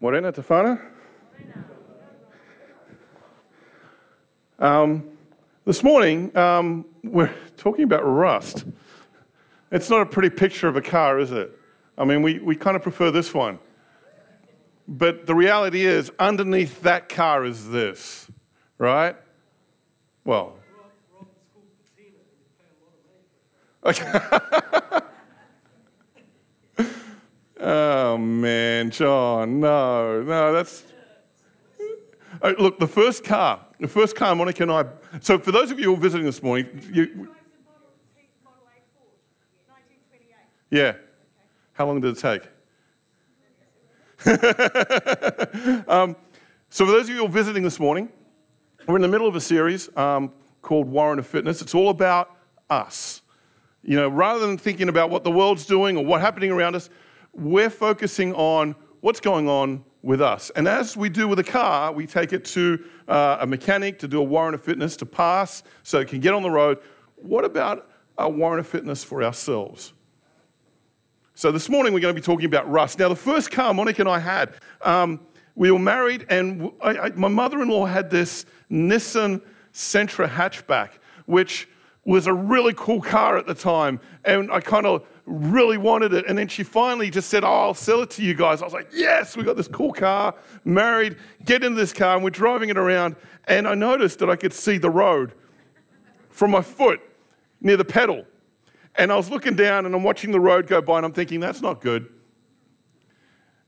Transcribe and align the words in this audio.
Morena, 0.00 0.32
Tefana? 0.32 0.80
Um, 4.58 5.04
this 5.64 5.82
morning, 5.82 6.36
um, 6.36 6.84
we're 7.02 7.32
talking 7.56 7.84
about 7.84 8.02
rust. 8.02 8.64
It's 9.70 9.88
not 9.88 10.02
a 10.02 10.06
pretty 10.06 10.30
picture 10.30 10.68
of 10.68 10.76
a 10.76 10.82
car, 10.82 11.18
is 11.18 11.32
it? 11.32 11.58
I 11.96 12.04
mean, 12.04 12.22
we, 12.22 12.38
we 12.38 12.56
kind 12.56 12.76
of 12.76 12.82
prefer 12.82 13.10
this 13.10 13.32
one. 13.32 13.58
But 14.86 15.26
the 15.26 15.34
reality 15.34 15.86
is, 15.86 16.10
underneath 16.18 16.82
that 16.82 17.08
car 17.08 17.44
is 17.44 17.70
this, 17.70 18.30
right? 18.78 19.16
Well, 20.24 20.58
okay. 23.86 24.20
Oh 27.66 28.18
man, 28.18 28.90
John, 28.90 29.58
no, 29.60 30.22
no, 30.22 30.52
that's. 30.52 30.84
Oh, 32.42 32.54
look, 32.58 32.78
the 32.78 32.86
first 32.86 33.24
car, 33.24 33.64
the 33.80 33.88
first 33.88 34.14
car 34.14 34.34
Monica 34.34 34.64
and 34.64 34.70
I. 34.70 34.84
So, 35.22 35.38
for 35.38 35.50
those 35.50 35.70
of 35.70 35.78
you 35.78 35.86
who 35.86 35.94
are 35.94 35.96
visiting 35.96 36.26
this 36.26 36.42
morning, 36.42 36.68
you, 36.92 37.30
yeah. 40.70 40.92
How 41.72 41.86
long 41.86 42.02
did 42.02 42.18
it 42.18 42.20
take? 42.20 42.42
um, 45.88 46.16
so, 46.68 46.84
for 46.84 46.92
those 46.92 47.04
of 47.04 47.14
you 47.14 47.16
who 47.16 47.24
are 47.24 47.28
visiting 47.28 47.62
this 47.62 47.80
morning, 47.80 48.10
we're 48.86 48.96
in 48.96 49.02
the 49.02 49.08
middle 49.08 49.26
of 49.26 49.36
a 49.36 49.40
series 49.40 49.88
um, 49.96 50.30
called 50.60 50.86
Warrant 50.86 51.18
of 51.18 51.26
Fitness. 51.26 51.62
It's 51.62 51.74
all 51.74 51.88
about 51.88 52.36
us. 52.68 53.22
You 53.82 53.96
know, 53.96 54.08
rather 54.10 54.46
than 54.46 54.58
thinking 54.58 54.90
about 54.90 55.08
what 55.08 55.24
the 55.24 55.30
world's 55.30 55.64
doing 55.64 55.96
or 55.96 56.04
what's 56.04 56.22
happening 56.22 56.50
around 56.50 56.74
us, 56.76 56.90
we're 57.36 57.70
focusing 57.70 58.34
on 58.34 58.74
what's 59.00 59.20
going 59.20 59.48
on 59.48 59.84
with 60.02 60.20
us. 60.20 60.50
And 60.54 60.68
as 60.68 60.96
we 60.96 61.08
do 61.08 61.26
with 61.26 61.38
a 61.38 61.44
car, 61.44 61.92
we 61.92 62.06
take 62.06 62.32
it 62.32 62.44
to 62.46 62.84
uh, 63.08 63.38
a 63.40 63.46
mechanic 63.46 63.98
to 64.00 64.08
do 64.08 64.20
a 64.20 64.22
warrant 64.22 64.54
of 64.54 64.62
fitness 64.62 64.96
to 64.98 65.06
pass 65.06 65.62
so 65.82 65.98
it 65.98 66.08
can 66.08 66.20
get 66.20 66.34
on 66.34 66.42
the 66.42 66.50
road. 66.50 66.78
What 67.16 67.44
about 67.44 67.90
a 68.18 68.28
warrant 68.28 68.60
of 68.60 68.66
fitness 68.66 69.02
for 69.02 69.22
ourselves? 69.22 69.92
So 71.34 71.50
this 71.50 71.68
morning 71.68 71.92
we're 71.92 72.00
going 72.00 72.14
to 72.14 72.20
be 72.20 72.24
talking 72.24 72.46
about 72.46 72.70
rust. 72.70 72.98
Now, 72.98 73.08
the 73.08 73.16
first 73.16 73.50
car 73.50 73.74
Monica 73.74 74.02
and 74.02 74.08
I 74.08 74.18
had, 74.18 74.54
um, 74.82 75.20
we 75.56 75.70
were 75.70 75.78
married, 75.78 76.26
and 76.28 76.70
I, 76.80 76.90
I, 76.98 77.08
my 77.10 77.28
mother-in-law 77.28 77.86
had 77.86 78.10
this 78.10 78.44
Nissan 78.70 79.40
Sentra 79.72 80.28
hatchback, 80.28 80.90
which 81.26 81.68
was 82.04 82.26
a 82.26 82.32
really 82.32 82.74
cool 82.76 83.00
car 83.00 83.36
at 83.36 83.46
the 83.46 83.54
time, 83.54 84.00
and 84.24 84.52
I 84.52 84.60
kind 84.60 84.86
of 84.86 85.06
really 85.26 85.78
wanted 85.78 86.12
it. 86.12 86.26
And 86.28 86.36
then 86.36 86.48
she 86.48 86.62
finally 86.62 87.10
just 87.10 87.30
said, 87.30 87.44
Oh, 87.44 87.48
I'll 87.48 87.74
sell 87.74 88.02
it 88.02 88.10
to 88.10 88.22
you 88.22 88.34
guys. 88.34 88.62
I 88.62 88.64
was 88.64 88.74
like, 88.74 88.88
Yes, 88.92 89.36
we 89.36 89.42
got 89.42 89.56
this 89.56 89.68
cool 89.68 89.92
car, 89.92 90.34
married, 90.64 91.16
get 91.44 91.64
in 91.64 91.74
this 91.74 91.92
car, 91.92 92.16
and 92.16 92.24
we're 92.24 92.30
driving 92.30 92.68
it 92.68 92.78
around. 92.78 93.16
And 93.46 93.66
I 93.66 93.74
noticed 93.74 94.18
that 94.20 94.30
I 94.30 94.36
could 94.36 94.52
see 94.52 94.78
the 94.78 94.90
road 94.90 95.32
from 96.30 96.50
my 96.50 96.62
foot 96.62 97.00
near 97.60 97.76
the 97.76 97.84
pedal. 97.84 98.24
And 98.96 99.10
I 99.10 99.16
was 99.16 99.30
looking 99.30 99.56
down 99.56 99.86
and 99.86 99.94
I'm 99.94 100.02
watching 100.02 100.30
the 100.30 100.40
road 100.40 100.66
go 100.66 100.80
by, 100.80 100.98
and 100.98 101.06
I'm 101.06 101.12
thinking, 101.12 101.40
That's 101.40 101.62
not 101.62 101.80
good. 101.80 102.08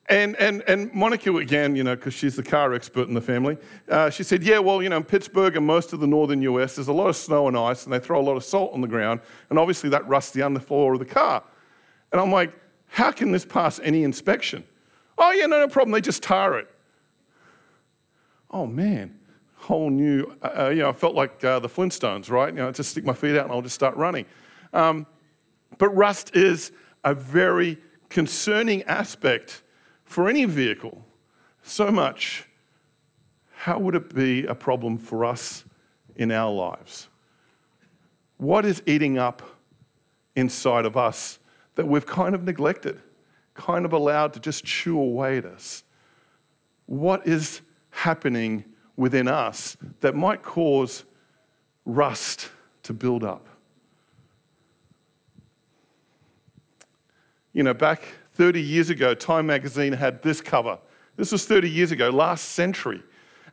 And, 0.08 0.36
and, 0.36 0.62
and 0.68 0.92
Monica, 0.94 1.34
again, 1.36 1.74
you 1.74 1.82
know, 1.82 1.96
because 1.96 2.14
she's 2.14 2.36
the 2.36 2.42
car 2.42 2.72
expert 2.74 3.08
in 3.08 3.14
the 3.14 3.20
family, 3.20 3.58
uh, 3.88 4.08
she 4.08 4.22
said, 4.22 4.42
Yeah, 4.42 4.60
well, 4.60 4.80
you 4.80 4.88
know, 4.88 4.98
in 4.98 5.04
Pittsburgh 5.04 5.56
and 5.56 5.66
most 5.66 5.92
of 5.92 5.98
the 5.98 6.06
northern 6.06 6.42
US, 6.42 6.76
there's 6.76 6.88
a 6.88 6.92
lot 6.92 7.08
of 7.08 7.16
snow 7.16 7.48
and 7.48 7.56
ice, 7.56 7.84
and 7.84 7.92
they 7.92 7.98
throw 7.98 8.20
a 8.20 8.22
lot 8.22 8.36
of 8.36 8.44
salt 8.44 8.72
on 8.72 8.80
the 8.80 8.88
ground, 8.88 9.20
and 9.50 9.58
obviously 9.58 9.90
that 9.90 10.06
rusts 10.06 10.32
the 10.32 10.40
underfloor 10.40 10.92
of 10.92 11.00
the 11.00 11.06
car. 11.06 11.42
And 12.12 12.20
I'm 12.20 12.30
like, 12.30 12.52
How 12.86 13.10
can 13.10 13.32
this 13.32 13.44
pass 13.44 13.80
any 13.80 14.04
inspection? 14.04 14.62
Oh, 15.18 15.32
yeah, 15.32 15.46
no, 15.46 15.58
no 15.58 15.68
problem. 15.68 15.92
They 15.92 16.00
just 16.00 16.22
tar 16.22 16.58
it. 16.58 16.68
Oh, 18.50 18.66
man. 18.66 19.18
Whole 19.56 19.90
new, 19.90 20.32
uh, 20.42 20.68
you 20.68 20.82
know, 20.82 20.90
I 20.90 20.92
felt 20.92 21.14
like 21.16 21.42
uh, 21.42 21.58
the 21.58 21.68
Flintstones, 21.68 22.30
right? 22.30 22.52
You 22.52 22.60
know, 22.60 22.70
just 22.70 22.90
stick 22.90 23.04
my 23.04 23.14
feet 23.14 23.36
out 23.36 23.46
and 23.46 23.52
I'll 23.52 23.62
just 23.62 23.74
start 23.74 23.96
running. 23.96 24.26
Um, 24.72 25.06
but 25.78 25.88
rust 25.88 26.36
is 26.36 26.70
a 27.02 27.14
very 27.14 27.78
concerning 28.08 28.82
aspect 28.84 29.62
for 30.06 30.28
any 30.28 30.44
vehicle. 30.44 31.04
So 31.62 31.90
much, 31.90 32.48
how 33.50 33.78
would 33.78 33.94
it 33.94 34.14
be 34.14 34.46
a 34.46 34.54
problem 34.54 34.96
for 34.96 35.24
us 35.24 35.64
in 36.14 36.30
our 36.30 36.50
lives? 36.50 37.08
What 38.38 38.64
is 38.64 38.82
eating 38.86 39.18
up 39.18 39.42
inside 40.36 40.86
of 40.86 40.96
us 40.96 41.38
that 41.74 41.86
we've 41.86 42.06
kind 42.06 42.34
of 42.34 42.44
neglected, 42.44 43.02
kind 43.54 43.84
of 43.84 43.92
allowed 43.92 44.32
to 44.34 44.40
just 44.40 44.64
chew 44.64 44.98
away 44.98 45.38
at 45.38 45.44
us? 45.44 45.82
What 46.86 47.26
is 47.26 47.60
happening 47.90 48.64
within 48.96 49.26
us 49.26 49.76
that 50.00 50.14
might 50.14 50.42
cause 50.42 51.04
rust 51.84 52.50
to 52.84 52.92
build 52.92 53.24
up? 53.24 53.46
You 57.52 57.62
know, 57.62 57.74
back 57.74 58.02
30 58.36 58.60
years 58.60 58.90
ago, 58.90 59.14
Time 59.14 59.46
magazine 59.46 59.94
had 59.94 60.22
this 60.22 60.40
cover. 60.40 60.78
This 61.16 61.32
was 61.32 61.46
30 61.46 61.70
years 61.70 61.90
ago, 61.90 62.10
last 62.10 62.50
century. 62.50 63.02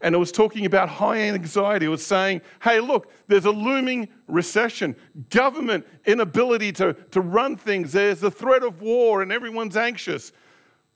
And 0.02 0.14
it 0.14 0.18
was 0.18 0.34
talking 0.34 0.66
about 0.66 0.90
high 0.90 1.20
anxiety. 1.20 1.86
It 1.86 1.90
was 1.90 2.06
saying, 2.06 2.42
hey, 2.62 2.82
look, 2.82 3.10
there's 3.28 3.46
a 3.46 3.52
looming 3.52 4.10
recession, 4.28 4.98
government 5.30 5.88
inability 6.06 6.74
to, 6.74 6.94
to 7.12 7.22
run 7.22 7.56
things, 7.56 7.94
there's 7.94 8.20
the 8.20 8.30
threat 8.30 8.64
of 8.64 8.82
war, 8.82 9.22
and 9.22 9.32
everyone's 9.32 9.78
anxious. 9.78 10.34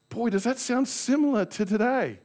Boy, 0.09 0.29
does 0.29 0.43
that 0.43 0.59
sound 0.59 0.89
similar 0.89 1.45
to 1.45 1.65
today. 1.65 2.19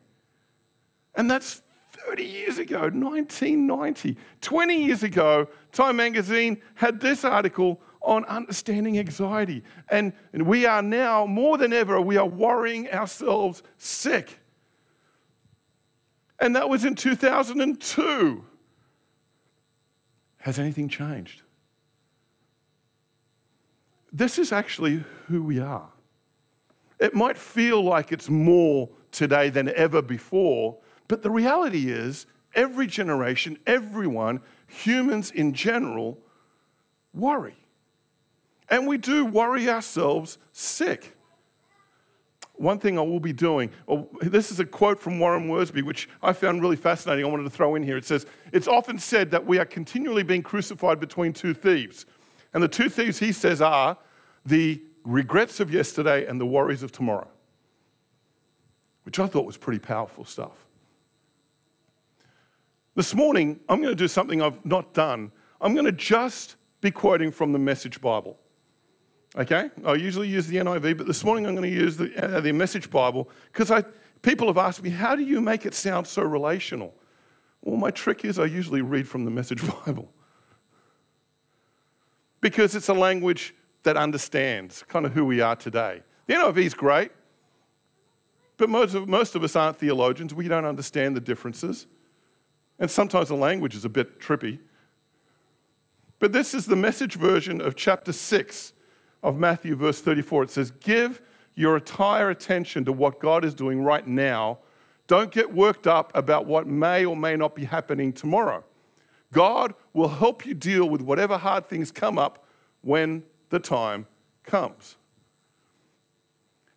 And 1.15 1.31
that's 1.31 1.63
30 1.93 2.25
years 2.25 2.59
ago, 2.59 2.81
1990. 2.81 4.17
20 4.41 4.85
years 4.85 5.03
ago, 5.05 5.47
Time 5.71 5.97
magazine 5.97 6.61
had 6.75 7.01
this 7.01 7.25
article 7.25 7.81
on 8.05 8.25
understanding 8.25 8.99
anxiety. 8.99 9.63
And, 9.89 10.13
and 10.33 10.47
we 10.47 10.67
are 10.67 10.83
now, 10.83 11.27
more 11.27 11.59
than 11.59 11.73
ever, 11.73 12.01
we 12.01 12.17
are 12.17 12.27
worrying 12.27 12.91
ourselves 12.91 13.63
sick. 13.79 14.39
And 16.41 16.57
that 16.57 16.69
was 16.69 16.85
in 16.85 16.95
2002. 16.95 18.45
Has 20.39 20.59
anything 20.59 20.89
changed? 20.89 21.43
This 24.13 24.39
is 24.39 24.53
actually 24.53 25.05
who 25.29 25.43
we 25.43 25.61
are. 25.61 25.89
It 26.99 27.15
might 27.15 27.39
feel 27.39 27.83
like 27.83 28.13
it's 28.13 28.29
more 28.29 28.89
today 29.11 29.51
than 29.51 29.69
ever 29.71 30.03
before, 30.03 30.79
but 31.09 31.23
the 31.23 31.31
reality 31.31 31.91
is, 31.91 32.27
every 32.55 32.87
generation, 32.87 33.59
everyone, 33.67 34.41
humans 34.67 35.31
in 35.31 35.53
general, 35.53 36.19
worry. 37.15 37.62
And 38.69 38.87
we 38.87 38.99
do 38.99 39.25
worry 39.25 39.69
ourselves 39.69 40.39
sick. 40.53 41.17
One 42.55 42.79
thing 42.79 42.99
I 42.99 43.03
will 43.03 43.21
be 43.21 43.33
doing, 43.33 43.71
oh, 43.89 44.09
this 44.21 44.51
is 44.53 44.61
a 44.61 44.65
quote 44.65 45.01
from 45.01 45.19
Warren 45.19 45.49
Wiersbe, 45.49 45.83
which 45.83 46.09
I 46.23 46.33
found 46.33 46.63
really 46.63 46.77
fascinating. 46.77 47.25
I 47.25 47.29
wanted 47.29 47.45
to 47.45 47.51
throw 47.51 47.75
in 47.75 47.83
here. 47.83 47.97
It 47.97 48.05
says, 48.05 48.27
It's 48.53 48.69
often 48.69 48.99
said 48.99 49.31
that 49.31 49.45
we 49.45 49.59
are 49.59 49.65
continually 49.65 50.23
being 50.23 50.43
crucified 50.43 51.01
between 51.01 51.33
two 51.33 51.55
thieves. 51.55 52.07
And 52.55 52.63
the 52.63 52.69
two 52.69 52.89
thieves, 52.89 53.19
he 53.19 53.33
says, 53.33 53.63
are 53.63 53.97
the 54.45 54.83
regrets 55.05 55.61
of 55.61 55.73
yesterday 55.73 56.27
and 56.27 56.41
the 56.41 56.47
worries 56.47 56.83
of 56.83 56.93
tomorrow, 56.93 57.29
which 59.05 59.19
I 59.19 59.27
thought 59.27 59.47
was 59.47 59.57
pretty 59.57 59.81
powerful 59.81 60.25
stuff. 60.25 60.67
This 62.95 63.15
morning, 63.15 63.59
I'm 63.69 63.81
going 63.81 63.93
to 63.93 63.97
do 63.97 64.09
something 64.09 64.43
I've 64.43 64.65
not 64.67 64.93
done. 64.93 65.33
I'm 65.61 65.73
going 65.73 65.87
to 65.87 65.93
just 65.93 66.57
be 66.83 66.91
quoting 66.91 67.31
from 67.31 67.53
the 67.53 67.59
Message 67.59 68.01
Bible. 68.01 68.39
Okay? 69.37 69.71
I 69.85 69.95
usually 69.95 70.29
use 70.29 70.47
the 70.47 70.57
NIV, 70.57 70.99
but 70.99 71.07
this 71.07 71.25
morning 71.25 71.47
I'm 71.47 71.55
going 71.55 71.71
to 71.71 71.77
use 71.77 71.97
the, 71.97 72.37
uh, 72.37 72.41
the 72.41 72.53
Message 72.53 72.91
Bible 72.91 73.31
because 73.53 73.73
people 74.21 74.47
have 74.49 74.59
asked 74.59 74.83
me, 74.83 74.91
how 74.91 75.17
do 75.17 75.23
you 75.23 75.41
make 75.41 75.65
it 75.65 75.75
sound 75.75 76.07
so 76.07 76.23
relational? 76.23 76.95
Well, 77.63 77.77
my 77.77 77.91
trick 77.91 78.25
is 78.25 78.39
I 78.39 78.45
usually 78.45 78.83
read 78.83 79.09
from 79.09 79.25
the 79.25 79.31
Message 79.31 79.63
Bible 79.87 80.13
because 82.41 82.75
it's 82.75 82.89
a 82.89 82.95
language 82.95 83.55
that 83.85 83.97
understands 83.97 84.85
kind 84.89 85.07
of 85.07 85.13
who 85.13 85.25
we 85.25 85.41
are 85.41 85.57
today. 85.57 86.03
The 86.27 86.35
NIV 86.35 86.59
is 86.59 86.75
great, 86.75 87.11
but 88.59 88.69
most 88.69 88.95
of, 88.95 89.09
most 89.09 89.35
of 89.35 89.43
us 89.43 89.57
aren't 89.57 89.79
theologians. 89.79 90.35
We 90.35 90.49
don't 90.49 90.65
understand 90.65 91.17
the 91.17 91.21
differences. 91.21 91.87
And 92.79 92.91
sometimes 92.91 93.29
the 93.29 93.35
language 93.37 93.75
is 93.75 93.85
a 93.85 93.89
bit 93.89 94.21
trippy. 94.21 94.59
But 96.19 96.33
this 96.33 96.55
is 96.55 96.67
the 96.67 96.77
message 96.77 97.15
version 97.15 97.61
of 97.61 97.75
chapter 97.75 98.13
6 98.13 98.73
of 99.23 99.37
Matthew, 99.39 99.77
verse 99.77 100.01
34. 100.01 100.45
It 100.45 100.51
says, 100.51 100.71
Give 100.71 101.21
your 101.55 101.77
entire 101.77 102.31
attention 102.31 102.85
to 102.85 102.93
what 102.93 103.21
God 103.21 103.45
is 103.45 103.55
doing 103.55 103.83
right 103.83 104.07
now. 104.07 104.59
Don't 105.07 105.31
get 105.31 105.53
worked 105.53 105.87
up 105.87 106.11
about 106.15 106.47
what 106.47 106.67
may 106.67 107.05
or 107.05 107.17
may 107.17 107.37
not 107.37 107.55
be 107.55 107.65
happening 107.65 108.13
tomorrow. 108.13 108.65
God 109.33 109.75
will 109.93 110.09
help 110.09 110.47
you 110.47 110.55
deal 110.55 110.89
with 110.89 111.01
whatever 111.01 111.39
hard 111.39 111.67
things 111.67 111.91
come 111.91 112.19
up 112.19 112.45
when 112.83 113.23
the 113.51 113.59
time 113.59 114.07
comes. 114.45 114.97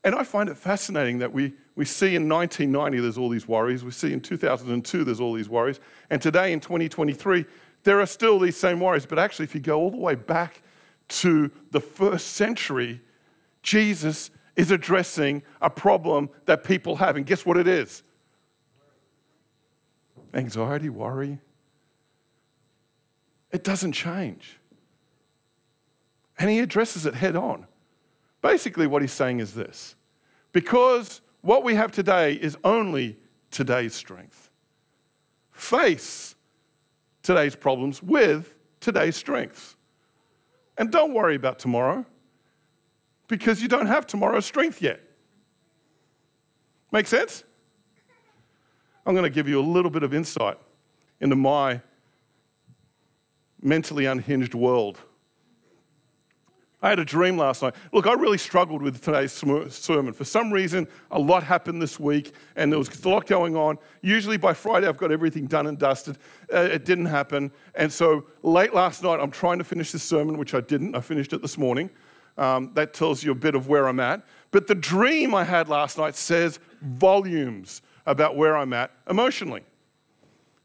And 0.04 0.14
I 0.14 0.24
find 0.24 0.50
it 0.50 0.58
fascinating 0.58 1.20
that 1.20 1.34
we, 1.34 1.54
we 1.76 1.84
see 1.84 2.16
in 2.16 2.30
1990 2.30 3.00
there's 3.00 3.18
all 3.18 3.30
these 3.30 3.48
worries. 3.48 3.84
We 3.84 3.92
see 3.92 4.14
in 4.14 4.22
2002 4.22 5.04
there's 5.04 5.20
all 5.20 5.34
these 5.34 5.50
worries. 5.50 5.80
And 6.10 6.22
today 6.22 6.54
in 6.54 6.60
2023, 6.60 7.46
there 7.84 8.00
are 8.00 8.06
still 8.06 8.40
these 8.40 8.56
same 8.56 8.80
worries. 8.80 9.06
But 9.06 9.20
actually, 9.20 9.46
if 9.46 9.56
you 9.56 9.62
go 9.62 9.80
all 9.80 9.92
the 9.92 9.98
way 9.98 10.16
back 10.16 10.62
to 11.08 11.52
the 11.72 11.80
first 11.80 12.34
century, 12.34 13.02
Jesus 13.64 14.32
is 14.56 14.72
addressing 14.72 15.44
a 15.62 15.70
problem 15.70 16.30
that 16.46 16.64
people 16.64 16.96
have. 16.98 17.18
And 17.18 17.26
guess 17.26 17.46
what 17.46 17.58
it 17.58 17.68
is? 17.68 18.04
Anxiety, 20.34 20.90
worry. 20.90 21.40
It 23.52 23.64
doesn't 23.64 23.94
change. 23.94 24.60
And 26.38 26.50
he 26.50 26.60
addresses 26.60 27.06
it 27.06 27.16
head 27.16 27.36
on. 27.36 27.68
Basically, 28.42 28.86
what 28.86 29.02
he's 29.02 29.14
saying 29.14 29.40
is 29.40 29.54
this 29.54 29.96
because 30.52 31.22
what 31.42 31.64
we 31.64 31.76
have 31.76 31.92
today 31.92 32.34
is 32.34 32.58
only 32.64 33.18
today's 33.52 33.94
strength. 33.94 34.50
Face 35.52 36.36
today's 37.24 37.56
problems 37.56 38.04
with 38.04 38.56
today's 38.80 39.16
strengths. 39.16 39.76
And 40.78 40.92
don't 40.92 41.14
worry 41.14 41.36
about 41.36 41.60
tomorrow 41.60 42.06
because 43.28 43.62
you 43.62 43.68
don't 43.68 43.88
have 43.88 44.06
tomorrow's 44.06 44.46
strength 44.46 44.82
yet. 44.82 45.00
Make 46.92 47.08
sense? 47.08 47.44
I'm 49.06 49.14
going 49.14 49.24
to 49.24 49.30
give 49.30 49.48
you 49.48 49.60
a 49.60 49.64
little 49.64 49.92
bit 49.92 50.04
of 50.04 50.14
insight 50.14 50.58
into 51.20 51.36
my 51.36 51.82
mentally 53.62 54.06
unhinged 54.06 54.54
world 54.54 55.00
I 56.86 56.90
had 56.90 57.00
a 57.00 57.06
dream 57.06 57.36
last 57.36 57.64
night. 57.64 57.74
Look, 57.94 58.06
I 58.06 58.14
really 58.14 58.38
struggled 58.38 58.84
with 58.84 59.04
today's 59.04 59.32
sermon. 59.32 60.14
For 60.14 60.24
some 60.24 60.54
reason, 60.54 60.88
a 61.10 61.18
lot 61.18 61.42
happened 61.42 61.82
this 61.82 62.00
week 62.00 62.36
and 62.56 62.72
there 62.72 62.78
was 62.78 63.04
a 63.04 63.10
lot 63.10 63.26
going 63.26 63.56
on. 63.56 63.80
Usually 64.04 64.38
by 64.38 64.54
Friday, 64.54 64.88
I've 64.88 64.96
got 64.96 65.12
everything 65.12 65.48
done 65.48 65.66
and 65.66 65.80
dusted. 65.80 66.20
Uh, 66.54 66.60
it 66.60 66.86
didn't 66.86 67.08
happen. 67.08 67.52
And 67.74 67.92
so 67.92 68.28
late 68.44 68.72
last 68.76 69.02
night, 69.02 69.20
I'm 69.20 69.32
trying 69.32 69.58
to 69.58 69.64
finish 69.64 69.92
this 69.94 70.04
sermon, 70.04 70.38
which 70.38 70.54
I 70.54 70.62
didn't. 70.62 70.94
I 70.94 71.02
finished 71.02 71.34
it 71.34 71.42
this 71.42 71.58
morning. 71.58 71.90
Um, 72.38 72.70
that 72.76 72.94
tells 72.94 73.24
you 73.24 73.32
a 73.32 73.36
bit 73.36 73.56
of 73.56 73.68
where 73.68 73.88
I'm 73.88 74.00
at. 74.00 74.22
But 74.52 74.68
the 74.68 74.76
dream 74.76 75.34
I 75.34 75.44
had 75.44 75.68
last 75.68 75.98
night 75.98 76.16
says 76.16 76.60
volumes 76.84 77.82
about 78.06 78.38
where 78.38 78.56
I'm 78.56 78.74
at 78.74 78.92
emotionally. 79.10 79.64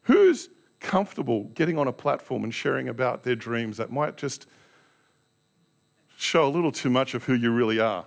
Who's 0.03 0.51
comfortable 0.81 1.45
getting 1.55 1.79
on 1.79 1.89
a 1.89 1.93
platform 1.93 2.45
and 2.45 2.53
sharing 2.53 2.91
about 2.91 3.23
their 3.23 3.37
dreams 3.37 3.79
that 3.79 3.91
might 3.91 4.19
just 4.19 4.47
show 6.21 6.47
a 6.47 6.51
little 6.51 6.73
too 6.73 6.91
much 6.91 7.15
of 7.15 7.25
who 7.25 7.35
you 7.35 7.51
really 7.51 7.81
are. 7.81 8.05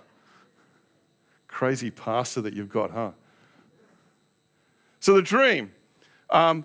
Crazy 1.48 1.90
pastor 1.90 2.40
that 2.42 2.54
you've 2.54 2.68
got, 2.68 2.90
huh? 2.90 3.12
So, 5.00 5.14
the 5.14 5.22
dream 5.22 5.72
um, 6.30 6.64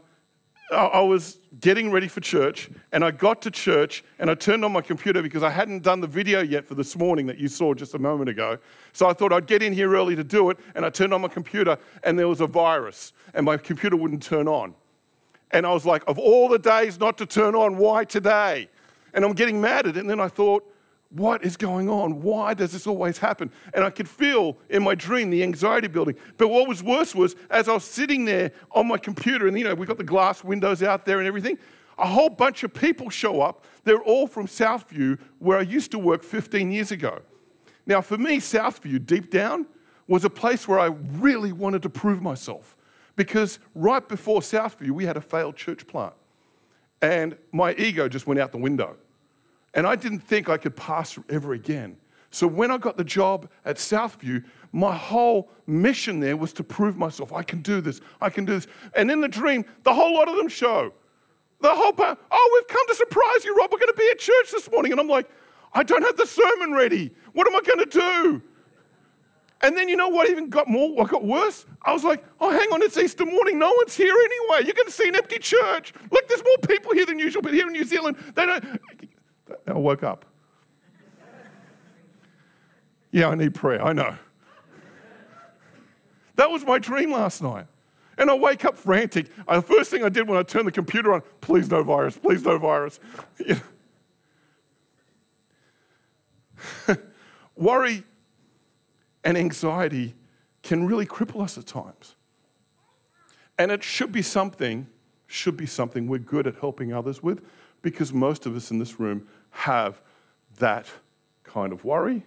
I 0.71 1.01
was 1.01 1.39
getting 1.59 1.89
ready 1.89 2.07
for 2.07 2.21
church, 2.21 2.69
and 2.91 3.03
I 3.03 3.09
got 3.09 3.41
to 3.41 3.51
church, 3.51 4.03
and 4.19 4.29
I 4.29 4.35
turned 4.35 4.63
on 4.63 4.71
my 4.71 4.81
computer 4.81 5.23
because 5.23 5.41
I 5.41 5.49
hadn't 5.49 5.81
done 5.81 5.99
the 5.99 6.07
video 6.07 6.41
yet 6.41 6.63
for 6.63 6.75
this 6.75 6.95
morning 6.95 7.25
that 7.25 7.39
you 7.39 7.47
saw 7.47 7.73
just 7.73 7.95
a 7.95 7.99
moment 7.99 8.29
ago. 8.29 8.59
So 8.93 9.09
I 9.09 9.13
thought 9.13 9.33
I'd 9.33 9.47
get 9.47 9.63
in 9.63 9.73
here 9.73 9.95
early 9.95 10.15
to 10.15 10.23
do 10.23 10.51
it, 10.51 10.59
and 10.75 10.85
I 10.85 10.91
turned 10.91 11.11
on 11.11 11.21
my 11.21 11.27
computer, 11.27 11.77
and 12.03 12.19
there 12.19 12.27
was 12.27 12.39
a 12.39 12.45
virus, 12.45 13.13
and 13.33 13.45
my 13.45 13.57
computer 13.57 13.97
wouldn't 13.97 14.21
turn 14.21 14.47
on. 14.47 14.75
And 15.51 15.65
I 15.65 15.73
was 15.73 15.87
like, 15.87 16.03
of 16.05 16.19
all 16.19 16.47
the 16.47 16.59
days 16.59 16.99
not 16.99 17.17
to 17.17 17.25
turn 17.25 17.55
on, 17.55 17.77
why 17.77 18.03
today? 18.03 18.69
And 19.15 19.25
I'm 19.25 19.33
getting 19.33 19.59
mad 19.59 19.87
at 19.87 19.97
it, 19.97 19.99
and 19.99 20.07
then 20.07 20.19
I 20.19 20.27
thought, 20.27 20.69
what 21.09 21.44
is 21.44 21.57
going 21.57 21.89
on? 21.89 22.21
Why 22.21 22.53
does 22.53 22.71
this 22.71 22.85
always 22.85 23.17
happen? 23.17 23.51
And 23.73 23.83
I 23.83 23.89
could 23.89 24.07
feel 24.07 24.57
in 24.69 24.83
my 24.83 24.94
dream 24.94 25.29
the 25.31 25.41
anxiety 25.41 25.88
building. 25.88 26.15
But 26.38 26.50
what 26.50 26.67
was 26.67 26.83
worse 26.83 27.15
was 27.15 27.35
as 27.50 27.67
I 27.67 27.73
was 27.73 27.83
sitting 27.83 28.25
there 28.25 28.51
on 28.71 28.88
my 28.88 28.97
computer, 28.97 29.47
and 29.47 29.57
you 29.57 29.63
know, 29.63 29.73
we've 29.73 29.88
got 29.88 29.97
the 29.97 30.03
glass 30.03 30.44
windows 30.44 30.83
out 30.83 31.06
there 31.06 31.17
and 31.17 31.27
everything, 31.27 31.57
a 31.97 32.07
whole 32.07 32.29
bunch 32.29 32.63
of 32.63 32.73
people 32.73 33.09
show 33.09 33.41
up. 33.41 33.65
They're 33.83 34.01
all 34.01 34.27
from 34.27 34.47
Southview, 34.47 35.19
where 35.39 35.57
I 35.57 35.61
used 35.61 35.91
to 35.91 36.00
work 36.00 36.23
15 36.23 36.71
years 36.71 36.91
ago. 36.91 37.21
Now, 37.85 38.01
for 38.01 38.17
me, 38.17 38.38
Southview, 38.38 39.06
deep 39.06 39.31
down, 39.31 39.65
was 40.07 40.23
a 40.23 40.29
place 40.29 40.67
where 40.67 40.79
I 40.79 40.88
really 41.17 41.51
wanted 41.51 41.81
to 41.83 41.89
prove 41.89 42.21
myself. 42.21 42.77
Because 43.15 43.59
right 43.75 44.07
before 44.07 44.41
Southview, 44.41 44.91
we 44.91 45.06
had 45.06 45.17
a 45.17 45.21
failed 45.21 45.56
church 45.56 45.88
plant. 45.88 46.13
And 47.01 47.35
my 47.51 47.73
ego 47.73 48.07
just 48.07 48.27
went 48.27 48.39
out 48.39 48.51
the 48.51 48.57
window. 48.57 48.95
And 49.74 49.86
I 49.86 49.95
didn't 49.95 50.19
think 50.19 50.50
I 50.50 50.57
could 50.57 50.75
pass 50.75 51.18
ever 51.30 51.54
again. 51.54 51.97
So 52.31 52.47
when 52.47 52.69
I 52.71 52.78
got 52.78 52.97
the 52.97 53.04
job 53.04 53.49
at 53.66 53.78
Southview, 53.78 54.44
my 54.71 54.95
whole 54.95 55.49
mission 55.66 56.19
there 56.19 56.38
was 56.38 56.54
to 56.54 56.64
prove 56.64 56.95
myself. 56.95 57.33
I 57.33 57.42
can 57.42 57.61
do 57.61 57.81
this. 57.81 58.02
I 58.21 58.30
can 58.30 58.45
do 58.45 58.54
this. 58.54 58.68
And 58.95 59.09
in 59.09 59.21
the 59.21 59.28
dream, 59.28 59.66
the 59.83 59.94
whole 59.94 60.14
lot 60.14 60.28
of 60.28 60.35
them 60.35 60.47
show. 60.47 60.94
The 61.61 61.73
whole 61.73 61.92
part, 61.92 62.19
oh, 62.31 62.52
we've 62.54 62.68
come 62.68 62.88
to 62.88 62.95
surprise 62.95 63.44
you, 63.44 63.56
Rob. 63.56 63.71
We're 63.71 63.80
going 63.80 63.94
to 63.94 63.97
be 63.97 64.09
at 64.11 64.19
church 64.19 64.52
this 64.52 64.71
morning. 64.71 64.92
And 64.92 65.02
I'm 65.02 65.07
like, 65.07 65.30
I 65.73 65.83
don't 65.83 66.04
have 66.04 66.18
the 66.18 66.28
sermon 66.28 66.73
ready. 66.73 67.14
What 67.33 67.47
am 67.47 67.56
I 67.56 67.61
going 67.61 67.80
to 67.80 67.99
do? 67.99 68.42
And 69.61 69.76
then 69.76 69.90
you 69.90 69.97
know 69.97 70.07
what 70.07 70.30
even 70.30 70.49
got 70.49 70.69
more, 70.69 70.95
what 70.95 71.09
got 71.09 71.26
worse? 71.26 71.66
I 71.83 71.92
was 71.92 72.06
like, 72.06 72.23
oh, 72.40 72.49
hang 72.49 72.69
on, 72.71 72.81
it's 72.81 72.97
Easter 72.97 73.26
morning. 73.26 73.59
No 73.59 73.73
one's 73.76 73.95
here 73.95 74.14
anyway. 74.16 74.66
You're 74.66 74.73
going 74.73 74.88
to 74.88 74.92
see 74.92 75.09
an 75.09 75.16
empty 75.16 75.38
church. 75.38 75.94
Look, 76.11 76.30
there's 76.30 76.44
more 76.44 76.57
people 76.66 76.94
here 76.94 77.06
than 77.06 77.19
usual, 77.19 77.42
but 77.42 77.54
here 77.54 77.68
in 77.68 77.73
New 77.73 77.83
Zealand, 77.83 78.16
they 78.35 78.45
don't. 78.45 78.64
I 79.69 79.78
woke 79.78 80.04
up. 80.04 80.26
Yeah, 83.11 83.30
I 83.30 83.35
need 83.35 83.56
prayer. 83.56 83.83
I 83.83 83.94
know. 83.94 84.16
That 86.35 86.52
was 86.52 86.66
my 86.66 86.80
dream 86.80 87.11
last 87.11 87.42
night. 87.42 87.66
And 88.18 88.30
I 88.30 88.33
wake 88.33 88.66
up 88.66 88.78
frantic. 88.78 89.28
Uh, 89.47 89.57
the 89.57 89.61
first 89.61 89.90
thing 89.90 90.04
I 90.04 90.09
did 90.09 90.28
when 90.28 90.38
I 90.38 90.44
turned 90.44 90.68
the 90.68 90.71
computer 90.71 91.14
on, 91.14 91.21
please 91.42 91.69
no 91.69 91.83
virus, 91.83 92.18
please 92.18 92.44
no 92.44 92.57
virus. 92.57 92.99
Worry 97.56 98.04
and 99.23 99.38
anxiety 99.38 100.16
can 100.64 100.85
really 100.85 101.06
cripple 101.06 101.42
us 101.42 101.57
at 101.57 101.66
times. 101.66 102.16
And 103.57 103.71
it 103.71 103.83
should 103.83 104.11
be 104.11 104.21
something, 104.21 104.88
should 105.28 105.57
be 105.57 105.66
something 105.66 106.07
we're 106.07 106.19
good 106.19 106.47
at 106.47 106.56
helping 106.56 106.94
others 106.94 107.21
with 107.21 107.42
because 107.81 108.14
most 108.14 108.45
of 108.45 108.56
us 108.56 108.71
in 108.71 108.80
this 108.80 108.99
room 108.99 109.28
have 109.51 110.01
that 110.57 110.87
kind 111.44 111.71
of 111.73 111.83
worry. 111.83 112.23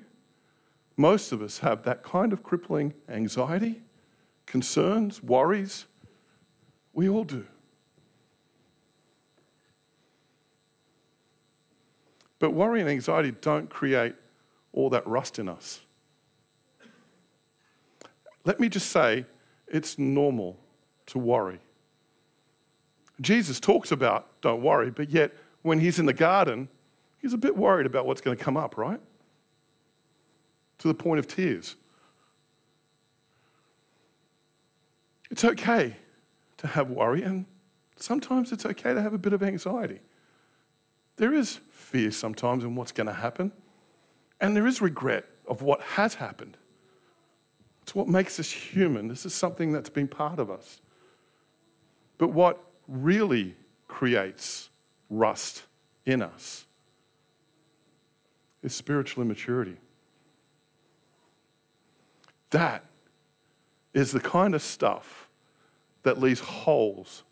Most 0.97 1.33
of 1.33 1.43
us 1.43 1.59
have 1.59 1.85
that 1.85 2.03
kind 2.03 2.33
of 2.33 2.43
crippling 2.43 2.95
anxiety, 3.09 3.83
concerns, 4.47 5.23
worries. 5.23 5.87
We 6.93 7.09
all 7.09 7.25
do. 7.25 7.47
But 12.39 12.51
worry 12.51 12.81
and 12.81 12.91
anxiety 12.91 13.33
don't 13.41 13.71
create 13.71 14.15
all 14.73 14.91
that 14.91 15.07
rust 15.07 15.39
in 15.39 15.49
us. 15.49 15.81
Let 18.45 18.59
me 18.59 18.69
just 18.69 18.91
say, 18.91 19.27
it's 19.69 19.99
normal 19.99 20.59
to 21.07 21.19
worry. 21.19 21.61
Jesus 23.21 23.61
talks 23.61 23.93
about 23.93 24.41
don't 24.41 24.63
worry, 24.63 24.91
but 24.91 25.11
yet 25.11 25.33
when 25.63 25.79
he's 25.79 25.99
in 25.99 26.07
the 26.07 26.13
garden, 26.13 26.69
he's 27.23 27.33
a 27.33 27.39
bit 27.39 27.57
worried 27.57 27.87
about 27.87 28.05
what's 28.05 28.21
going 28.21 28.37
to 28.37 28.45
come 28.45 28.57
up, 28.57 28.77
right? 28.77 29.01
To 30.79 30.89
the 30.89 30.95
point 30.95 31.21
of 31.21 31.29
tears. 31.29 31.77
It's 35.31 35.45
okay 35.45 35.97
to 36.59 36.67
have 36.67 36.91
worry, 36.91 37.23
and 37.23 37.47
sometimes 37.97 38.53
it's 38.53 38.67
okay 38.67 38.93
to 38.93 39.01
have 39.01 39.15
a 39.15 39.19
bit 39.19 39.33
of 39.33 39.43
anxiety. 39.43 40.01
there 41.17 41.33
is 41.33 41.61
fear 41.71 42.11
sometimes 42.11 42.65
in 42.65 42.75
what's 42.75 42.91
going 42.93 43.07
to 43.07 43.13
happen, 43.13 43.53
and 44.41 44.57
there 44.57 44.67
is 44.67 44.81
regret 44.81 45.25
of 45.47 45.63
what 45.63 45.81
has 45.83 46.15
happened. 46.15 46.57
It's 47.83 47.95
what 47.95 48.09
makes 48.09 48.41
us 48.41 48.51
human. 48.51 49.09
This 49.09 49.25
is 49.25 49.35
something 49.35 49.73
that's 49.73 49.91
been 49.91 50.09
part 50.09 50.39
of 50.39 50.51
us. 50.51 50.81
But 52.19 52.29
what 52.29 52.65
really 52.89 53.57
creates 53.89 54.71
rust 55.11 55.65
in 56.07 56.23
us 56.23 56.67
is 58.63 58.75
spiritual 58.75 59.23
immaturity. 59.23 59.77
That 62.51 62.85
is 63.95 64.13
the 64.13 64.21
kind 64.21 64.55
of 64.55 64.63
stuff 64.63 65.29
that 66.03 66.21
leaves 66.21 66.41
holes 66.41 67.23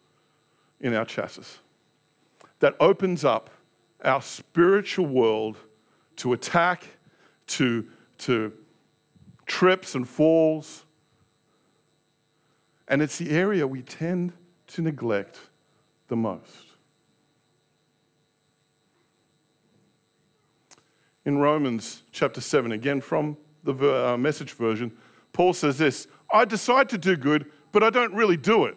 in 0.81 0.95
our 0.95 1.05
chassis, 1.05 1.59
that 2.61 2.75
opens 2.81 3.25
up 3.25 3.51
our 4.03 4.23
spiritual 4.23 5.07
world 5.07 5.57
to 6.17 6.33
attack, 6.33 6.87
to, 7.47 7.87
to 8.19 8.53
trips 9.47 9.95
and 9.95 10.09
falls. 10.09 10.85
And 12.89 13.03
it's 13.03 13.19
the 13.19 13.31
area 13.31 13.67
we 13.67 13.83
tend 13.83 14.33
to 14.69 14.83
neglect 14.83 15.39
the 16.09 16.17
most. 16.17 16.70
In 21.25 21.39
Romans 21.39 22.03
chapter 22.13 22.41
7, 22.41 22.73
again 22.73 23.01
from 23.01 23.37
the 23.63 23.75
uh, 23.75 24.17
message 24.17 24.53
version, 24.53 24.93
Paul 25.33 25.53
says 25.53 25.79
this 25.79 26.07
I 26.33 26.45
decide 26.45 26.89
to 26.91 26.99
do 26.99 27.17
good, 27.17 27.51
but 27.73 27.83
I 27.83 27.91
don't 27.91 28.15
really 28.15 28.37
do 28.37 28.65
it. 28.65 28.77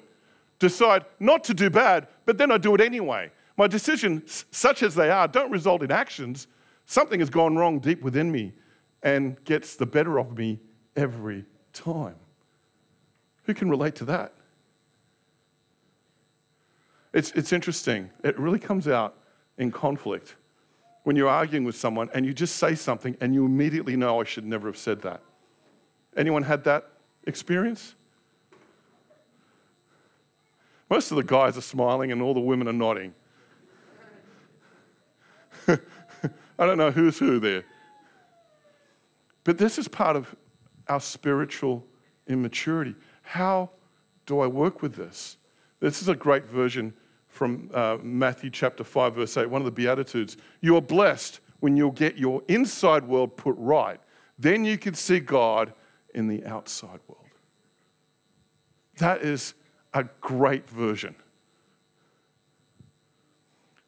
Decide 0.60 1.06
not 1.20 1.44
to 1.46 1.54
do 1.54 1.70
bad, 1.70 2.08
but 2.26 2.38
then 2.38 2.52
I 2.52 2.58
do 2.58 2.76
it 2.76 2.82
anyway. 2.82 3.32
My 3.58 3.68
decisions, 3.68 4.46
such 4.52 4.84
as 4.84 4.96
they 4.96 5.10
are, 5.10 5.28
don't 5.28 5.52
result 5.52 5.84
in 5.84 5.92
actions. 5.92 6.48
Something 6.86 7.20
has 7.20 7.30
gone 7.30 7.56
wrong 7.56 7.80
deep 7.80 8.02
within 8.02 8.32
me 8.32 8.54
and 9.04 9.42
gets 9.46 9.76
the 9.76 9.86
better 9.86 10.18
of 10.18 10.38
me 10.38 10.60
every 10.96 11.46
time. 11.72 12.16
Who 13.44 13.54
can 13.54 13.70
relate 13.70 13.96
to 13.96 14.06
that? 14.06 14.34
It's, 17.14 17.32
it's 17.32 17.54
interesting. 17.54 18.10
It 18.24 18.40
really 18.40 18.60
comes 18.60 18.88
out 18.88 19.18
in 19.58 19.72
conflict 19.72 20.36
when 21.04 21.16
you're 21.16 21.30
arguing 21.30 21.66
with 21.66 21.76
someone 21.76 22.10
and 22.14 22.26
you 22.26 22.34
just 22.34 22.56
say 22.56 22.76
something 22.76 23.16
and 23.20 23.34
you 23.34 23.46
immediately 23.46 23.96
know, 23.96 24.22
I 24.22 24.24
should 24.24 24.46
never 24.46 24.68
have 24.68 24.78
said 24.78 25.02
that. 25.02 25.22
Anyone 26.16 26.44
had 26.44 26.64
that 26.64 26.90
experience? 27.26 27.96
Most 30.90 31.12
of 31.12 31.18
the 31.18 31.24
guys 31.24 31.58
are 31.58 31.62
smiling 31.62 32.12
and 32.12 32.22
all 32.22 32.34
the 32.34 32.40
women 32.40 32.68
are 32.68 32.74
nodding. 32.74 33.14
I 35.68 36.66
don't 36.66 36.78
know 36.78 36.92
who's 36.92 37.18
who 37.18 37.40
there. 37.40 37.64
But 39.44 39.58
this 39.58 39.78
is 39.78 39.88
part 39.88 40.16
of 40.16 40.36
our 40.88 41.00
spiritual 41.00 41.86
immaturity. 42.28 42.96
How 43.24 43.72
do 44.26 44.40
I 44.40 44.48
work 44.48 44.82
with 44.82 44.96
this? 44.96 45.38
This 45.80 46.02
is 46.02 46.08
a 46.08 46.16
great 46.16 46.46
version 46.46 46.94
from 47.34 47.70
uh, 47.74 47.98
Matthew 48.04 48.52
chapter 48.52 48.84
5, 48.84 49.16
verse 49.16 49.36
8, 49.36 49.50
one 49.50 49.60
of 49.62 49.66
the 49.66 49.72
Beatitudes. 49.72 50.38
You 50.62 50.76
are 50.78 50.82
blessed 50.82 51.40
when 51.62 51.76
you'll 51.76 51.92
get 51.92 52.16
your 52.16 52.44
inside 52.48 53.08
world 53.08 53.36
put 53.36 53.56
right. 53.58 54.00
Then 54.38 54.64
you 54.64 54.78
can 54.78 54.94
see 54.94 55.20
God 55.20 55.74
in 56.14 56.28
the 56.28 56.46
outside 56.46 57.00
world. 57.08 57.26
That 58.98 59.24
is 59.24 59.56
a 59.96 60.04
great 60.22 60.70
version. 60.70 61.16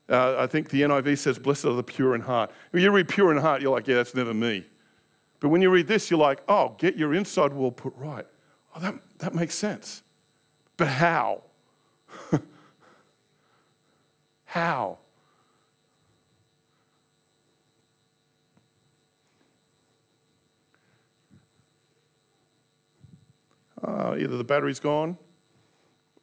Uh, 0.10 0.36
I 0.40 0.48
think 0.48 0.70
the 0.70 0.82
NIV 0.82 1.18
says, 1.18 1.38
Blessed 1.38 1.66
are 1.66 1.76
the 1.76 1.84
pure 1.84 2.16
in 2.16 2.22
heart. 2.22 2.52
When 2.72 2.82
you 2.82 2.92
read 2.92 3.08
pure 3.08 3.32
in 3.32 3.38
heart, 3.38 3.62
you're 3.62 3.72
like, 3.72 3.88
Yeah, 3.88 3.96
that's 3.96 4.16
never 4.16 4.34
me. 4.34 4.66
But 5.40 5.50
when 5.50 5.62
you 5.62 5.70
read 5.70 5.88
this, 5.88 6.10
you're 6.10 6.20
like, 6.20 6.42
Oh, 6.48 6.76
get 6.80 6.96
your 6.96 7.14
inside 7.14 7.54
world 7.54 7.78
put 7.78 7.94
right. 7.96 8.26
Oh, 8.76 8.80
that, 8.80 8.96
that 9.20 9.36
makes 9.36 9.56
sense. 9.56 10.02
But 10.78 10.88
how? 10.88 11.44
how? 14.56 14.98
Uh, 23.84 24.16
either 24.18 24.38
the 24.38 24.46
battery's 24.46 24.80
gone 24.80 25.18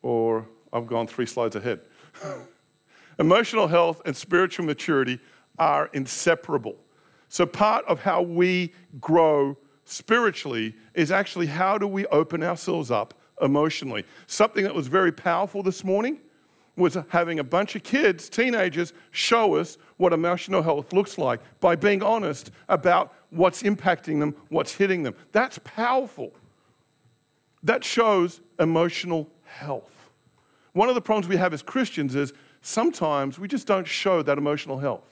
or 0.01 0.49
I've 0.73 0.87
gone 0.87 1.07
three 1.07 1.27
slides 1.27 1.57
ahead. 1.57 1.81
Emotional 3.19 3.69
health 3.69 4.01
and 4.07 4.17
spiritual 4.17 4.65
maturity 4.65 5.21
are 5.59 5.91
inseparable. 5.93 6.77
So, 7.29 7.45
part 7.45 7.85
of 7.85 8.01
how 8.01 8.23
we 8.23 8.73
grow 8.99 9.59
spiritually 9.85 10.75
is 10.95 11.13
actually 11.13 11.49
how 11.49 11.77
do 11.77 11.87
we 11.87 12.07
open 12.07 12.43
ourselves 12.43 12.91
up 12.91 13.13
emotionally. 13.43 14.07
Something 14.27 14.65
that 14.65 14.75
was 14.75 14.87
very 14.87 15.13
powerful 15.13 15.63
this 15.63 15.85
morning 15.85 16.19
was 16.77 16.97
having 17.09 17.39
a 17.39 17.45
bunch 17.45 17.77
of 17.77 17.83
kids, 17.83 18.29
teenagers, 18.29 18.93
show 19.11 19.57
us 19.57 19.77
what 19.99 20.13
emotional 20.13 20.63
health 20.63 20.93
looks 20.93 21.19
like 21.19 21.41
by 21.61 21.77
being 21.77 22.03
honest 22.03 22.51
about 22.69 23.13
what's 23.31 23.63
impacting 23.63 24.21
them, 24.21 24.35
what's 24.49 24.75
hitting 24.75 25.03
them. 25.03 25.15
That's 25.33 25.59
powerful. 25.65 26.33
That 27.63 27.85
shows 27.85 28.41
emotional 28.59 29.29
health. 29.45 30.11
One 30.73 30.89
of 30.89 30.95
the 30.95 31.03
problems 31.03 31.29
we 31.29 31.37
have 31.37 31.53
as 31.53 31.63
Christians 31.63 32.15
is 32.15 32.33
sometimes 32.63 33.39
we 33.39 33.49
just 33.49 33.67
don't 33.67 33.87
show 33.87 34.23
that 34.23 34.39
emotional 34.39 34.79
health. 34.79 35.05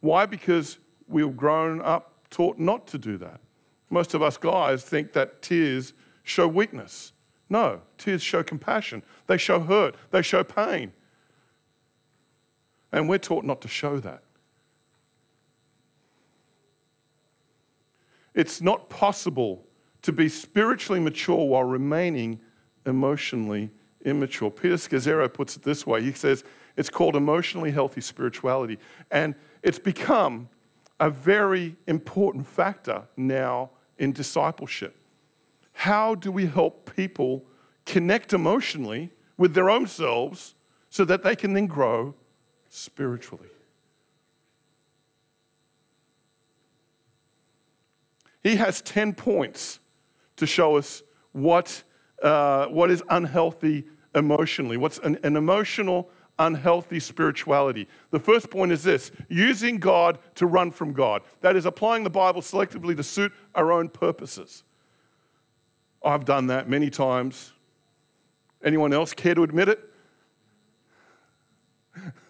Why? 0.00 0.26
Because 0.26 0.78
we've 1.08 1.36
grown 1.36 1.80
up 1.80 2.12
taught 2.30 2.58
not 2.58 2.86
to 2.88 2.98
do 2.98 3.16
that. 3.18 3.40
Most 3.88 4.14
of 4.14 4.22
us 4.22 4.36
guys 4.36 4.84
think 4.84 5.12
that 5.14 5.42
tears 5.42 5.92
show 6.22 6.46
weakness. 6.46 7.12
No, 7.50 7.82
tears 7.98 8.22
show 8.22 8.44
compassion, 8.44 9.02
they 9.26 9.36
show 9.36 9.58
hurt, 9.60 9.96
they 10.12 10.22
show 10.22 10.44
pain. 10.44 10.92
And 12.92 13.08
we're 13.08 13.18
taught 13.18 13.44
not 13.44 13.60
to 13.62 13.68
show 13.68 13.98
that. 13.98 14.22
It's 18.34 18.60
not 18.60 18.88
possible 18.88 19.66
to 20.02 20.12
be 20.12 20.28
spiritually 20.28 21.00
mature 21.00 21.44
while 21.44 21.64
remaining 21.64 22.40
emotionally 22.86 23.70
immature. 24.04 24.50
Peter 24.50 24.76
Scazzero 24.76 25.32
puts 25.32 25.56
it 25.56 25.62
this 25.62 25.86
way 25.86 26.02
he 26.02 26.12
says, 26.12 26.44
it's 26.76 26.88
called 26.88 27.16
emotionally 27.16 27.72
healthy 27.72 28.00
spirituality. 28.00 28.78
And 29.10 29.34
it's 29.62 29.78
become 29.78 30.48
a 31.00 31.10
very 31.10 31.76
important 31.86 32.46
factor 32.46 33.02
now 33.16 33.70
in 33.98 34.12
discipleship. 34.12 34.96
How 35.80 36.14
do 36.14 36.30
we 36.30 36.44
help 36.44 36.94
people 36.94 37.46
connect 37.86 38.34
emotionally 38.34 39.12
with 39.38 39.54
their 39.54 39.70
own 39.70 39.86
selves 39.86 40.54
so 40.90 41.06
that 41.06 41.22
they 41.22 41.34
can 41.34 41.54
then 41.54 41.68
grow 41.68 42.14
spiritually? 42.68 43.48
He 48.42 48.56
has 48.56 48.82
10 48.82 49.14
points 49.14 49.80
to 50.36 50.46
show 50.46 50.76
us 50.76 51.02
what, 51.32 51.82
uh, 52.22 52.66
what 52.66 52.90
is 52.90 53.02
unhealthy 53.08 53.86
emotionally, 54.14 54.76
what's 54.76 54.98
an, 54.98 55.18
an 55.22 55.34
emotional, 55.34 56.10
unhealthy 56.38 57.00
spirituality. 57.00 57.88
The 58.10 58.20
first 58.20 58.50
point 58.50 58.70
is 58.72 58.82
this 58.82 59.12
using 59.30 59.78
God 59.78 60.18
to 60.34 60.44
run 60.44 60.72
from 60.72 60.92
God. 60.92 61.22
That 61.40 61.56
is 61.56 61.64
applying 61.64 62.04
the 62.04 62.10
Bible 62.10 62.42
selectively 62.42 62.94
to 62.98 63.02
suit 63.02 63.32
our 63.54 63.72
own 63.72 63.88
purposes. 63.88 64.62
I've 66.02 66.24
done 66.24 66.46
that 66.48 66.68
many 66.68 66.90
times. 66.90 67.52
Anyone 68.64 68.92
else 68.92 69.12
care 69.12 69.34
to 69.34 69.42
admit 69.42 69.68
it? 69.68 69.80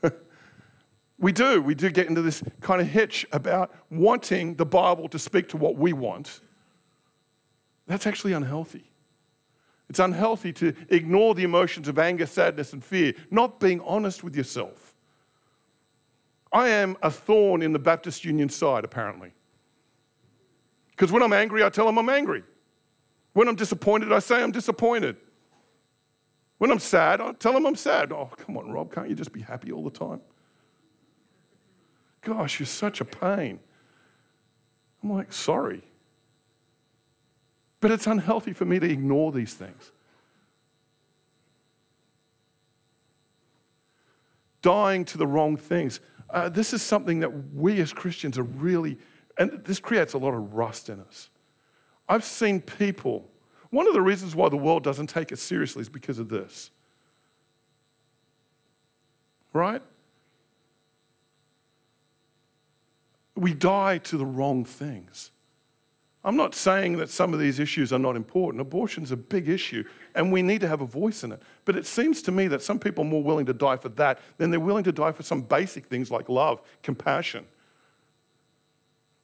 we 1.19 1.33
do. 1.33 1.61
We 1.61 1.75
do 1.75 1.91
get 1.91 2.09
into 2.09 2.23
this 2.23 2.43
kind 2.61 2.81
of 2.81 2.89
hitch 2.89 3.27
about 3.33 3.75
wanting 3.91 4.55
the 4.55 4.67
Bible 4.67 5.09
to 5.09 5.19
speak 5.19 5.49
to 5.51 5.57
what 5.57 5.77
we 5.77 5.93
want 5.93 6.41
that's 7.91 8.07
actually 8.07 8.35
unhealthy. 8.35 8.85
It's 9.89 9.99
unhealthy 9.99 10.53
to 10.55 10.75
ignore 10.91 11.35
the 11.35 11.43
emotions 11.43 11.89
of 11.89 11.99
anger, 11.99 12.25
sadness, 12.25 12.73
and 12.73 12.85
fear, 12.85 13.15
not 13.33 13.59
being 13.59 13.81
honest 13.81 14.23
with 14.23 14.37
yourself. 14.37 14.95
I 16.53 16.69
am 16.69 16.97
a 17.03 17.11
thorn 17.11 17.63
in 17.63 17.73
the 17.73 17.81
Baptist 17.81 18.25
Union 18.25 18.49
side, 18.49 18.85
apparently. 18.85 19.33
Because 20.91 21.11
when 21.11 21.21
I'm 21.21 21.33
angry, 21.33 21.65
I 21.65 21.69
tell 21.69 21.87
them 21.87 21.99
I'm 21.99 22.09
angry. 22.09 22.45
When 23.33 23.49
I'm 23.49 23.55
disappointed, 23.55 24.13
I 24.13 24.19
say 24.19 24.43
I'm 24.43 24.53
disappointed. 24.53 25.17
When 26.59 26.71
I'm 26.71 26.79
sad, 26.79 27.21
I 27.21 27.33
tell 27.33 27.53
them 27.53 27.67
I'm 27.67 27.77
sad. 27.77 28.13
Oh, 28.13 28.31
come 28.37 28.57
on, 28.57 28.71
Rob, 28.71 28.93
can't 28.93 29.09
you 29.09 29.15
just 29.15 29.33
be 29.33 29.41
happy 29.41 29.73
all 29.73 29.83
the 29.85 29.91
time? 29.91 30.21
Gosh, 32.23 32.61
you're 32.61 32.67
such 32.67 33.01
a 33.01 33.05
pain. 33.05 33.61
I'm 35.03 35.13
like, 35.13 35.33
sorry. 35.33 35.83
But 37.81 37.91
it's 37.91 38.07
unhealthy 38.07 38.53
for 38.53 38.67
me 38.67 38.79
to 38.79 38.91
ignore 38.91 39.33
these 39.33 39.55
things. 39.55 39.91
Dying 44.61 45.07
to 45.07 45.17
the 45.17 45.27
wrong 45.27 45.57
things. 45.57 46.01
Uh, 46.29 46.51
this 46.51 46.75
is 46.75 46.83
something 46.83 47.21
that 47.21 47.55
we 47.55 47.81
as 47.81 47.93
Christians 47.93 48.37
are 48.37 48.43
really, 48.43 48.99
and 49.39 49.65
this 49.65 49.81
creates 49.81 50.13
a 50.13 50.19
lot 50.19 50.35
of 50.35 50.53
rust 50.53 50.91
in 50.91 51.01
us. 51.01 51.31
I've 52.11 52.25
seen 52.25 52.61
people, 52.61 53.31
one 53.71 53.87
of 53.87 53.95
the 53.95 54.03
reasons 54.03 54.35
why 54.35 54.49
the 54.49 54.57
world 54.57 54.83
doesn't 54.83 55.07
take 55.07 55.31
us 55.31 55.41
seriously 55.41 55.83
is 55.83 55.89
because 55.89 56.19
of 56.19 56.29
this. 56.29 56.73
Right? 59.53 59.81
We 63.37 63.55
die 63.55 63.99
to 63.99 64.17
the 64.17 64.27
wrong 64.27 64.65
things. 64.65 65.31
I'm 66.25 66.37
not 66.37 66.53
saying 66.53 66.97
that 66.97 67.11
some 67.11 67.33
of 67.33 67.39
these 67.39 67.61
issues 67.61 67.93
are 67.93 67.99
not 67.99 68.17
important. 68.17 68.61
Abortion's 68.61 69.13
a 69.13 69.17
big 69.17 69.49
issue, 69.49 69.85
and 70.17 70.33
we 70.33 70.43
need 70.43 70.61
to 70.63 70.69
have 70.69 70.81
a 70.81 70.87
voice 70.87 71.23
in 71.23 71.31
it. 71.31 71.41
But 71.65 71.77
it 71.77 71.87
seems 71.87 72.23
to 72.23 72.33
me 72.33 72.49
that 72.49 72.61
some 72.61 72.81
people 72.81 73.05
are 73.05 73.09
more 73.09 73.23
willing 73.23 73.47
to 73.47 73.55
die 73.55 73.77
for 73.77 73.89
that 73.91 74.19
than 74.37 74.51
they're 74.51 74.59
willing 74.59 74.85
to 74.85 74.93
die 74.93 75.13
for 75.13 75.23
some 75.23 75.43
basic 75.43 75.87
things 75.87 76.11
like 76.11 76.29
love, 76.29 76.61
compassion, 76.83 77.47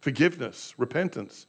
forgiveness, 0.01 0.73
repentance. 0.79 1.49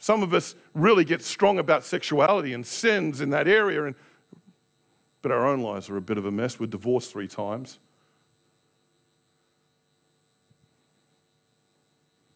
Some 0.00 0.22
of 0.22 0.32
us 0.32 0.54
really 0.74 1.04
get 1.04 1.22
strong 1.22 1.58
about 1.58 1.84
sexuality 1.84 2.54
and 2.54 2.66
sins 2.66 3.20
in 3.20 3.28
that 3.30 3.46
area, 3.46 3.84
and, 3.84 3.94
but 5.20 5.30
our 5.30 5.46
own 5.46 5.60
lives 5.60 5.90
are 5.90 5.96
a 5.98 6.00
bit 6.00 6.16
of 6.16 6.24
a 6.24 6.30
mess. 6.30 6.58
We're 6.58 6.66
divorced 6.66 7.12
three 7.12 7.28
times. 7.28 7.78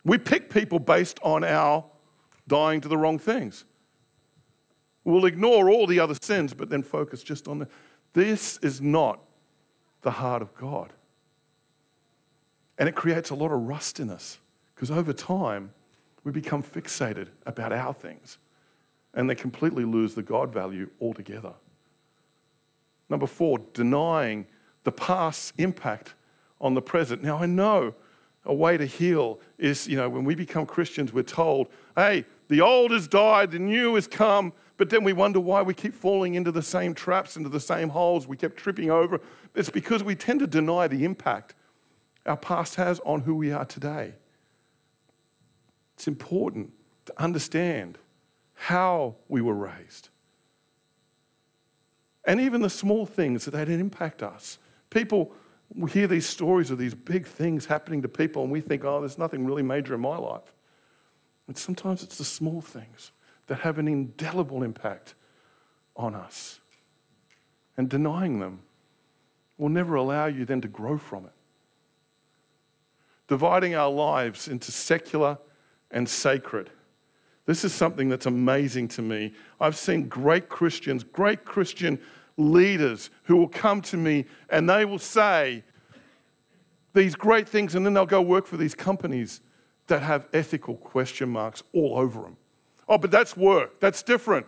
We 0.04 0.18
pick 0.18 0.50
people 0.50 0.78
based 0.78 1.18
on 1.22 1.42
our 1.42 1.86
dying 2.46 2.82
to 2.82 2.88
the 2.88 2.98
wrong 2.98 3.18
things. 3.18 3.64
We'll 5.02 5.24
ignore 5.24 5.70
all 5.70 5.86
the 5.86 6.00
other 6.00 6.16
sins, 6.20 6.52
but 6.52 6.68
then 6.68 6.82
focus 6.82 7.22
just 7.22 7.48
on 7.48 7.60
the. 7.60 7.68
This 8.12 8.58
is 8.58 8.82
not 8.82 9.20
the 10.02 10.10
heart 10.10 10.42
of 10.42 10.54
God. 10.54 10.92
And 12.76 12.90
it 12.90 12.94
creates 12.94 13.30
a 13.30 13.34
lot 13.34 13.52
of 13.52 13.62
rust 13.62 14.00
in 14.00 14.10
us 14.10 14.38
because 14.74 14.90
over 14.90 15.14
time 15.14 15.72
we 16.24 16.32
become 16.32 16.62
fixated 16.62 17.28
about 17.46 17.72
our 17.72 17.94
things 17.94 18.38
and 19.14 19.30
they 19.30 19.34
completely 19.34 19.84
lose 19.84 20.14
the 20.14 20.22
God 20.22 20.52
value 20.52 20.90
altogether. 21.00 21.52
Number 23.08 23.26
four, 23.26 23.58
denying 23.72 24.46
the 24.82 24.92
past's 24.92 25.52
impact 25.58 26.14
on 26.60 26.74
the 26.74 26.82
present. 26.82 27.22
Now, 27.22 27.36
I 27.36 27.46
know 27.46 27.94
a 28.44 28.54
way 28.54 28.76
to 28.76 28.86
heal 28.86 29.38
is, 29.58 29.86
you 29.86 29.96
know, 29.96 30.08
when 30.08 30.24
we 30.24 30.34
become 30.34 30.66
Christians, 30.66 31.12
we're 31.12 31.22
told, 31.22 31.68
hey, 31.96 32.24
the 32.48 32.60
old 32.60 32.90
has 32.90 33.06
died, 33.06 33.52
the 33.52 33.58
new 33.58 33.94
has 33.94 34.06
come, 34.06 34.52
but 34.76 34.90
then 34.90 35.04
we 35.04 35.12
wonder 35.12 35.40
why 35.40 35.62
we 35.62 35.72
keep 35.72 35.94
falling 35.94 36.34
into 36.34 36.50
the 36.50 36.62
same 36.62 36.94
traps, 36.94 37.36
into 37.36 37.48
the 37.48 37.60
same 37.60 37.90
holes 37.90 38.26
we 38.26 38.36
kept 38.36 38.56
tripping 38.56 38.90
over. 38.90 39.20
It's 39.54 39.70
because 39.70 40.02
we 40.02 40.14
tend 40.14 40.40
to 40.40 40.46
deny 40.46 40.88
the 40.88 41.04
impact 41.04 41.54
our 42.26 42.36
past 42.36 42.74
has 42.74 43.00
on 43.00 43.20
who 43.20 43.34
we 43.34 43.52
are 43.52 43.64
today. 43.64 44.14
It's 45.94 46.08
important 46.08 46.72
to 47.06 47.22
understand 47.22 47.98
how 48.54 49.16
we 49.28 49.40
were 49.40 49.54
raised. 49.54 50.08
And 52.24 52.40
even 52.40 52.62
the 52.62 52.70
small 52.70 53.04
things 53.04 53.44
that 53.44 53.50
they 53.52 53.64
didn't 53.64 53.80
impact 53.80 54.22
us. 54.22 54.58
People 54.90 55.34
we 55.74 55.90
hear 55.90 56.06
these 56.06 56.26
stories 56.26 56.70
of 56.70 56.78
these 56.78 56.94
big 56.94 57.26
things 57.26 57.66
happening 57.66 58.02
to 58.02 58.08
people, 58.08 58.42
and 58.42 58.52
we 58.52 58.60
think, 58.60 58.84
oh, 58.84 59.00
there's 59.00 59.18
nothing 59.18 59.44
really 59.44 59.62
major 59.62 59.94
in 59.94 60.00
my 60.00 60.16
life. 60.16 60.54
And 61.46 61.56
sometimes 61.56 62.02
it's 62.02 62.18
the 62.18 62.24
small 62.24 62.60
things 62.60 63.12
that 63.46 63.60
have 63.60 63.78
an 63.78 63.88
indelible 63.88 64.62
impact 64.62 65.14
on 65.96 66.14
us. 66.14 66.60
And 67.76 67.88
denying 67.88 68.38
them 68.38 68.60
will 69.58 69.68
never 69.68 69.96
allow 69.96 70.26
you 70.26 70.44
then 70.44 70.60
to 70.60 70.68
grow 70.68 70.96
from 70.96 71.26
it. 71.26 71.32
Dividing 73.26 73.74
our 73.74 73.90
lives 73.90 74.48
into 74.48 74.70
secular 74.70 75.38
and 75.94 76.06
sacred. 76.06 76.68
This 77.46 77.64
is 77.64 77.72
something 77.72 78.10
that's 78.10 78.26
amazing 78.26 78.88
to 78.88 79.02
me. 79.02 79.32
I've 79.60 79.76
seen 79.76 80.08
great 80.08 80.50
Christians, 80.50 81.04
great 81.04 81.44
Christian 81.44 81.98
leaders 82.36 83.10
who 83.22 83.36
will 83.36 83.48
come 83.48 83.80
to 83.82 83.96
me 83.96 84.26
and 84.50 84.68
they 84.68 84.84
will 84.84 84.98
say 84.98 85.62
these 86.94 87.14
great 87.16 87.48
things, 87.48 87.74
and 87.74 87.84
then 87.84 87.92
they'll 87.92 88.06
go 88.06 88.22
work 88.22 88.46
for 88.46 88.56
these 88.56 88.74
companies 88.74 89.40
that 89.88 90.00
have 90.00 90.28
ethical 90.32 90.76
question 90.76 91.28
marks 91.28 91.62
all 91.72 91.98
over 91.98 92.22
them. 92.22 92.36
Oh, 92.88 92.98
but 92.98 93.10
that's 93.10 93.36
work, 93.36 93.80
that's 93.80 94.02
different. 94.02 94.46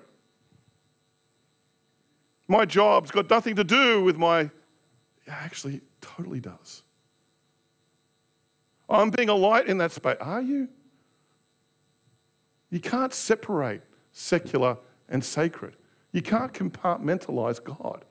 My 2.47 2.65
job's 2.65 3.11
got 3.11 3.29
nothing 3.29 3.57
to 3.57 3.65
do 3.65 4.03
with 4.03 4.17
my. 4.17 4.51
Actually, 5.27 5.81
totally 6.01 6.39
does. 6.39 6.85
I'm 8.89 9.11
being 9.11 9.29
a 9.29 9.35
light 9.35 9.67
in 9.67 9.79
that 9.79 9.91
space. 9.91 10.17
Are 10.21 10.41
you? 10.41 10.69
You 12.71 12.81
can't 12.81 13.15
separate 13.15 13.83
secular 14.13 14.79
and 15.09 15.25
sacred. 15.25 15.77
You 16.13 16.23
can't 16.23 16.53
compartmentalize 16.53 17.63
God. 17.63 18.05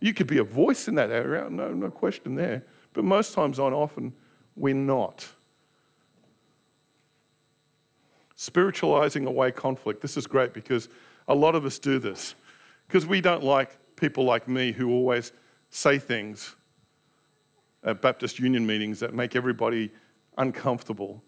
You 0.00 0.14
could 0.14 0.26
be 0.26 0.38
a 0.38 0.44
voice 0.44 0.88
in 0.88 0.94
that 0.96 1.10
area, 1.10 1.48
no, 1.50 1.72
no 1.72 1.90
question 1.90 2.34
there. 2.34 2.64
But 2.92 3.04
most 3.04 3.34
times 3.34 3.58
on 3.58 3.72
often, 3.72 4.12
we're 4.56 4.74
not. 4.74 5.26
Spiritualizing 8.36 9.26
away 9.26 9.50
conflict. 9.50 10.00
This 10.00 10.16
is 10.16 10.26
great 10.26 10.52
because 10.52 10.88
a 11.28 11.34
lot 11.34 11.54
of 11.54 11.64
us 11.64 11.78
do 11.78 11.98
this. 11.98 12.34
Because 12.86 13.06
we 13.06 13.20
don't 13.20 13.42
like 13.42 13.78
people 13.96 14.24
like 14.24 14.48
me 14.48 14.72
who 14.72 14.90
always 14.90 15.32
say 15.70 15.98
things 15.98 16.54
at 17.82 18.00
Baptist 18.00 18.38
Union 18.38 18.66
meetings 18.66 19.00
that 19.00 19.14
make 19.14 19.36
everybody 19.36 19.90
uncomfortable 20.36 21.22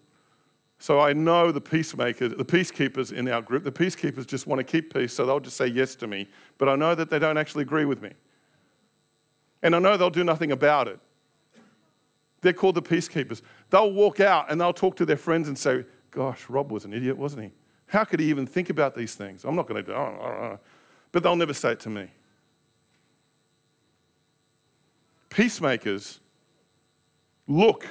so 0.79 0.99
I 0.99 1.13
know 1.13 1.51
the 1.51 1.61
peacemakers, 1.61 2.33
the 2.33 2.45
peacekeepers 2.45 3.11
in 3.11 3.27
our 3.27 3.41
group, 3.41 3.63
the 3.63 3.71
peacekeepers 3.71 4.27
just 4.27 4.45
want 4.45 4.59
to 4.59 4.63
keep 4.63 4.93
peace, 4.93 5.13
so 5.13 5.25
they'll 5.25 5.39
just 5.39 5.57
say 5.57 5.67
yes 5.67 5.95
to 5.95 6.07
me. 6.07 6.27
But 6.57 6.69
I 6.69 6.75
know 6.75 6.93
that 6.93 7.09
they 7.09 7.17
don't 7.17 7.37
actually 7.37 7.63
agree 7.63 7.85
with 7.85 8.01
me. 8.01 8.11
And 9.63 9.75
I 9.75 9.79
know 9.79 9.97
they'll 9.97 10.09
do 10.11 10.23
nothing 10.23 10.51
about 10.51 10.87
it. 10.87 10.99
They're 12.41 12.53
called 12.53 12.75
the 12.75 12.81
peacekeepers. 12.81 13.41
They'll 13.71 13.91
walk 13.91 14.19
out 14.19 14.51
and 14.51 14.61
they'll 14.61 14.73
talk 14.73 14.95
to 14.97 15.05
their 15.05 15.17
friends 15.17 15.47
and 15.47 15.57
say, 15.57 15.83
Gosh, 16.11 16.49
Rob 16.49 16.71
was 16.71 16.85
an 16.85 16.93
idiot, 16.93 17.17
wasn't 17.17 17.43
he? 17.43 17.51
How 17.87 18.03
could 18.03 18.19
he 18.19 18.29
even 18.29 18.45
think 18.45 18.69
about 18.69 18.95
these 18.95 19.15
things? 19.15 19.43
I'm 19.43 19.55
not 19.55 19.67
going 19.67 19.83
to 19.83 19.91
do 19.91 19.97
it. 19.97 20.59
But 21.11 21.23
they'll 21.23 21.35
never 21.35 21.53
say 21.53 21.71
it 21.71 21.79
to 21.81 21.89
me. 21.89 22.09
Peacemakers 25.29 26.19
look 27.47 27.87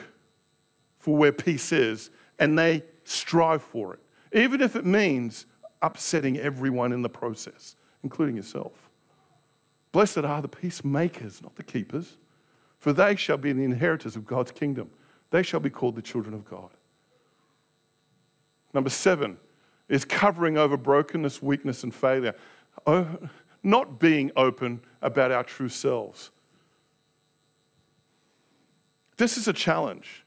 for 0.99 1.17
where 1.17 1.33
peace 1.33 1.73
is 1.73 2.11
and 2.39 2.59
they 2.59 2.83
strive 3.05 3.63
for 3.63 3.95
it, 3.95 4.01
even 4.33 4.61
if 4.61 4.77
it 4.77 4.85
means 4.85 5.47
upsetting 5.83 6.39
everyone 6.39 6.93
in 6.93 7.03
the 7.03 7.09
process, 7.09 7.77
including 8.03 8.37
yourself. 8.37 8.73
Blessed 9.93 10.19
are 10.19 10.43
the 10.43 10.49
peacemakers, 10.49 11.43
not 11.43 11.57
the 11.57 11.63
keepers, 11.63 12.17
for 12.79 12.93
they 12.93 13.17
shall 13.17 13.39
be 13.39 13.53
the 13.53 13.65
inheritors 13.65 14.17
of 14.17 14.27
God's 14.27 14.51
kingdom. 14.51 14.91
They 15.31 15.43
shall 15.43 15.61
be 15.61 15.71
called 15.71 15.97
the 15.97 16.03
children 16.03 16.35
of 16.35 16.45
God. 16.45 16.71
Number 18.75 18.91
seven 18.91 19.39
is 19.89 20.05
covering 20.05 20.59
over 20.59 20.77
brokenness, 20.77 21.41
weakness, 21.41 21.83
and 21.83 21.95
failure. 21.95 22.35
Oh, 22.87 23.19
not 23.63 23.99
being 23.99 24.31
open 24.37 24.81
about 25.01 25.33
our 25.33 25.43
true 25.43 25.69
selves. 25.69 26.31
This 29.17 29.39
is 29.39 29.49
a 29.49 29.53
challenge. 29.53 30.26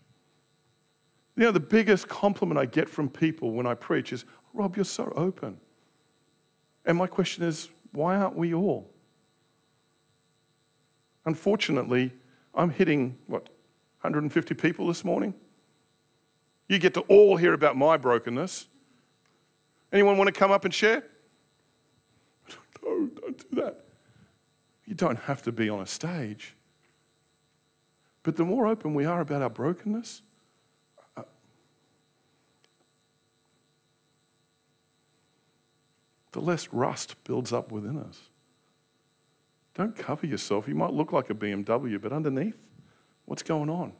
You 1.40 1.46
know, 1.46 1.52
the 1.52 1.62
biggest 1.62 2.10
compliment 2.10 2.60
I 2.60 2.66
get 2.66 2.90
from 2.90 3.08
people 3.08 3.52
when 3.52 3.66
I 3.66 3.74
preach 3.74 4.12
is, 4.12 4.26
Rob, 4.54 4.76
you're 4.76 4.84
so 4.84 5.14
open. 5.16 5.58
And 6.86 6.98
my 6.98 7.08
question 7.08 7.46
is, 7.46 7.70
why 7.94 8.18
aren't 8.18 8.36
we 8.36 8.54
all? 8.54 8.92
Unfortunately, 11.24 12.12
I'm 12.54 12.70
hitting, 12.70 13.18
what, 13.28 13.44
150 14.02 14.54
people 14.56 14.88
this 14.88 15.06
morning? 15.06 15.34
You 16.68 16.78
get 16.78 16.94
to 16.96 17.02
all 17.08 17.38
hear 17.38 17.54
about 17.54 17.78
my 17.78 17.96
brokenness. 17.96 18.68
Anyone 19.94 20.18
want 20.18 20.28
to 20.28 20.38
come 20.38 20.52
up 20.52 20.66
and 20.66 20.74
share? 20.74 21.06
No, 22.84 23.08
don't 23.08 23.38
do 23.38 23.62
that. 23.62 23.86
You 24.86 24.94
don't 24.94 25.20
have 25.20 25.42
to 25.44 25.54
be 25.54 25.70
on 25.70 25.80
a 25.80 25.86
stage. 25.86 26.56
But 28.24 28.36
the 28.36 28.44
more 28.44 28.68
open 28.68 28.94
we 28.94 29.06
are 29.06 29.22
about 29.22 29.42
our 29.42 29.50
brokenness, 29.50 30.22
the 36.32 36.42
less 36.42 36.72
rust 36.72 37.16
builds 37.24 37.52
up 37.52 37.72
within 37.72 37.98
us. 37.98 38.20
Don't 39.76 39.96
cover 39.96 40.26
yourself. 40.26 40.68
You 40.68 40.76
might 40.76 40.92
look 40.92 41.12
like 41.12 41.30
a 41.30 41.34
BMW, 41.34 42.02
but 42.02 42.12
underneath, 42.12 42.58
what's 43.26 43.44
going 43.44 43.70
on? 43.70 43.94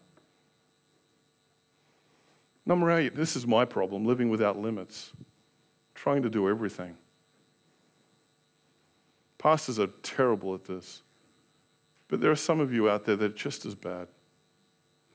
Number 2.66 2.92
eight, 2.92 3.16
this 3.16 3.36
is 3.36 3.48
my 3.48 3.66
problem 3.66 4.06
living 4.06 4.30
without 4.30 4.58
limits, 4.58 5.12
trying 5.96 6.22
to 6.24 6.30
do 6.30 6.50
everything. 6.50 6.96
Pastors 9.38 9.80
are 9.80 9.88
terrible 10.04 10.54
at 10.54 10.66
this. 10.66 11.02
But 12.10 12.22
there 12.22 12.32
are 12.32 12.36
some 12.36 12.60
of 12.60 12.74
you 12.74 12.90
out 12.90 13.06
there 13.06 13.16
that 13.16 13.26
are 13.26 13.36
just 13.36 13.66
as 13.66 13.76
bad, 13.76 14.08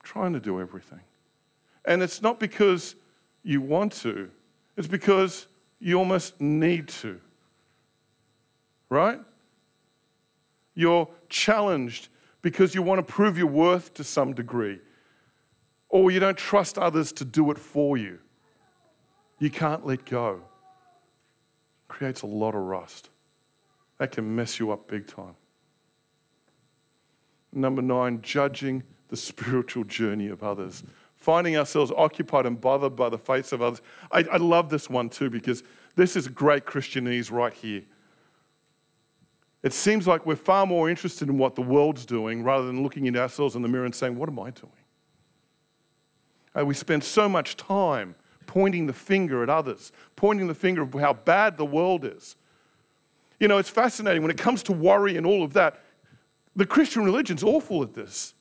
trying 0.03 0.33
to 0.33 0.41
do 0.41 0.61
everything. 0.61 1.01
And 1.85 2.03
it's 2.03 2.23
not 2.23 2.41
because 2.41 2.95
you 3.43 3.61
want 3.61 3.93
to, 4.03 4.31
it's 4.77 4.89
because 4.89 5.47
you 5.79 5.99
almost 5.99 6.41
need 6.41 6.89
to. 6.89 7.21
Right? 8.89 9.21
You're 10.75 11.09
challenged 11.29 12.09
because 12.43 12.75
you 12.75 12.83
want 12.83 13.07
to 13.07 13.13
prove 13.13 13.39
your 13.39 13.47
worth 13.47 13.95
to 13.95 14.05
some 14.05 14.35
degree, 14.35 14.81
or 15.89 16.11
you 16.11 16.21
don't 16.21 16.37
trust 16.37 16.79
others 16.79 17.13
to 17.13 17.25
do 17.25 17.51
it 17.51 17.59
for 17.59 17.97
you. 17.97 18.19
You 19.39 19.51
can't 19.51 19.87
let 19.87 20.05
go. 20.05 20.43
creates 21.89 22.23
a 22.23 22.27
lot 22.27 22.55
of 22.55 22.63
rust. 22.63 23.11
That 23.99 24.11
can 24.13 24.35
mess 24.35 24.59
you 24.59 24.73
up 24.73 24.89
big 24.89 25.07
time. 25.07 25.37
Number 27.53 27.83
nine, 27.83 28.21
judging 28.21 28.83
the 29.09 29.17
spiritual 29.31 29.85
journey 29.85 30.29
of 30.29 30.43
others. 30.43 30.83
Finding 31.25 31.57
ourselves 31.57 31.91
occupied 31.97 32.45
and 32.45 32.61
bothered 32.61 32.95
by 32.97 33.09
the 33.09 33.17
fates 33.17 33.53
of 33.53 33.63
others. 33.63 33.81
I, 34.13 34.27
I 34.31 34.37
love 34.37 34.69
this 34.69 34.91
one 34.91 35.09
too 35.09 35.31
because 35.31 35.63
this 35.97 36.17
is 36.17 36.29
great 36.29 36.67
Christianese 36.67 37.33
right 37.33 37.55
here. 37.55 37.81
It 39.63 39.73
seems 39.73 40.07
like 40.07 40.27
we're 40.27 40.37
far 40.37 40.67
more 40.67 40.91
interested 40.91 41.31
in 41.31 41.39
what 41.39 41.55
the 41.55 41.63
world's 41.63 42.05
doing 42.05 42.45
rather 42.45 42.67
than 42.67 42.83
looking 42.83 43.09
at 43.09 43.17
ourselves 43.17 43.57
in 43.57 43.63
the 43.63 43.69
mirror 43.69 43.87
and 43.87 43.95
saying, 43.95 44.17
What 44.17 44.29
am 44.29 44.39
I 44.39 44.51
doing? 44.51 44.75
And 46.55 46.67
we 46.67 46.75
spend 46.75 47.03
so 47.03 47.27
much 47.27 47.57
time 47.57 48.17
pointing 48.47 48.87
the 48.87 48.93
finger 48.93 49.43
at 49.43 49.49
others, 49.49 49.93
pointing 50.17 50.47
the 50.47 50.55
finger 50.55 50.83
of 50.83 50.93
how 50.93 51.15
bad 51.15 51.57
the 51.57 51.65
world 51.65 52.05
is. 52.05 52.37
You 53.41 53.49
know, 53.49 53.57
it's 53.57 53.71
fascinating 53.71 54.21
when 54.21 54.31
it 54.31 54.37
comes 54.37 54.63
to 54.65 54.73
worry 54.73 55.17
and 55.17 55.25
all 55.25 55.43
of 55.43 55.55
that. 55.55 55.83
The 56.55 56.67
Christian 56.67 57.03
religion's 57.03 57.43
awful 57.43 57.83
at 57.83 57.95
this. 57.95 58.34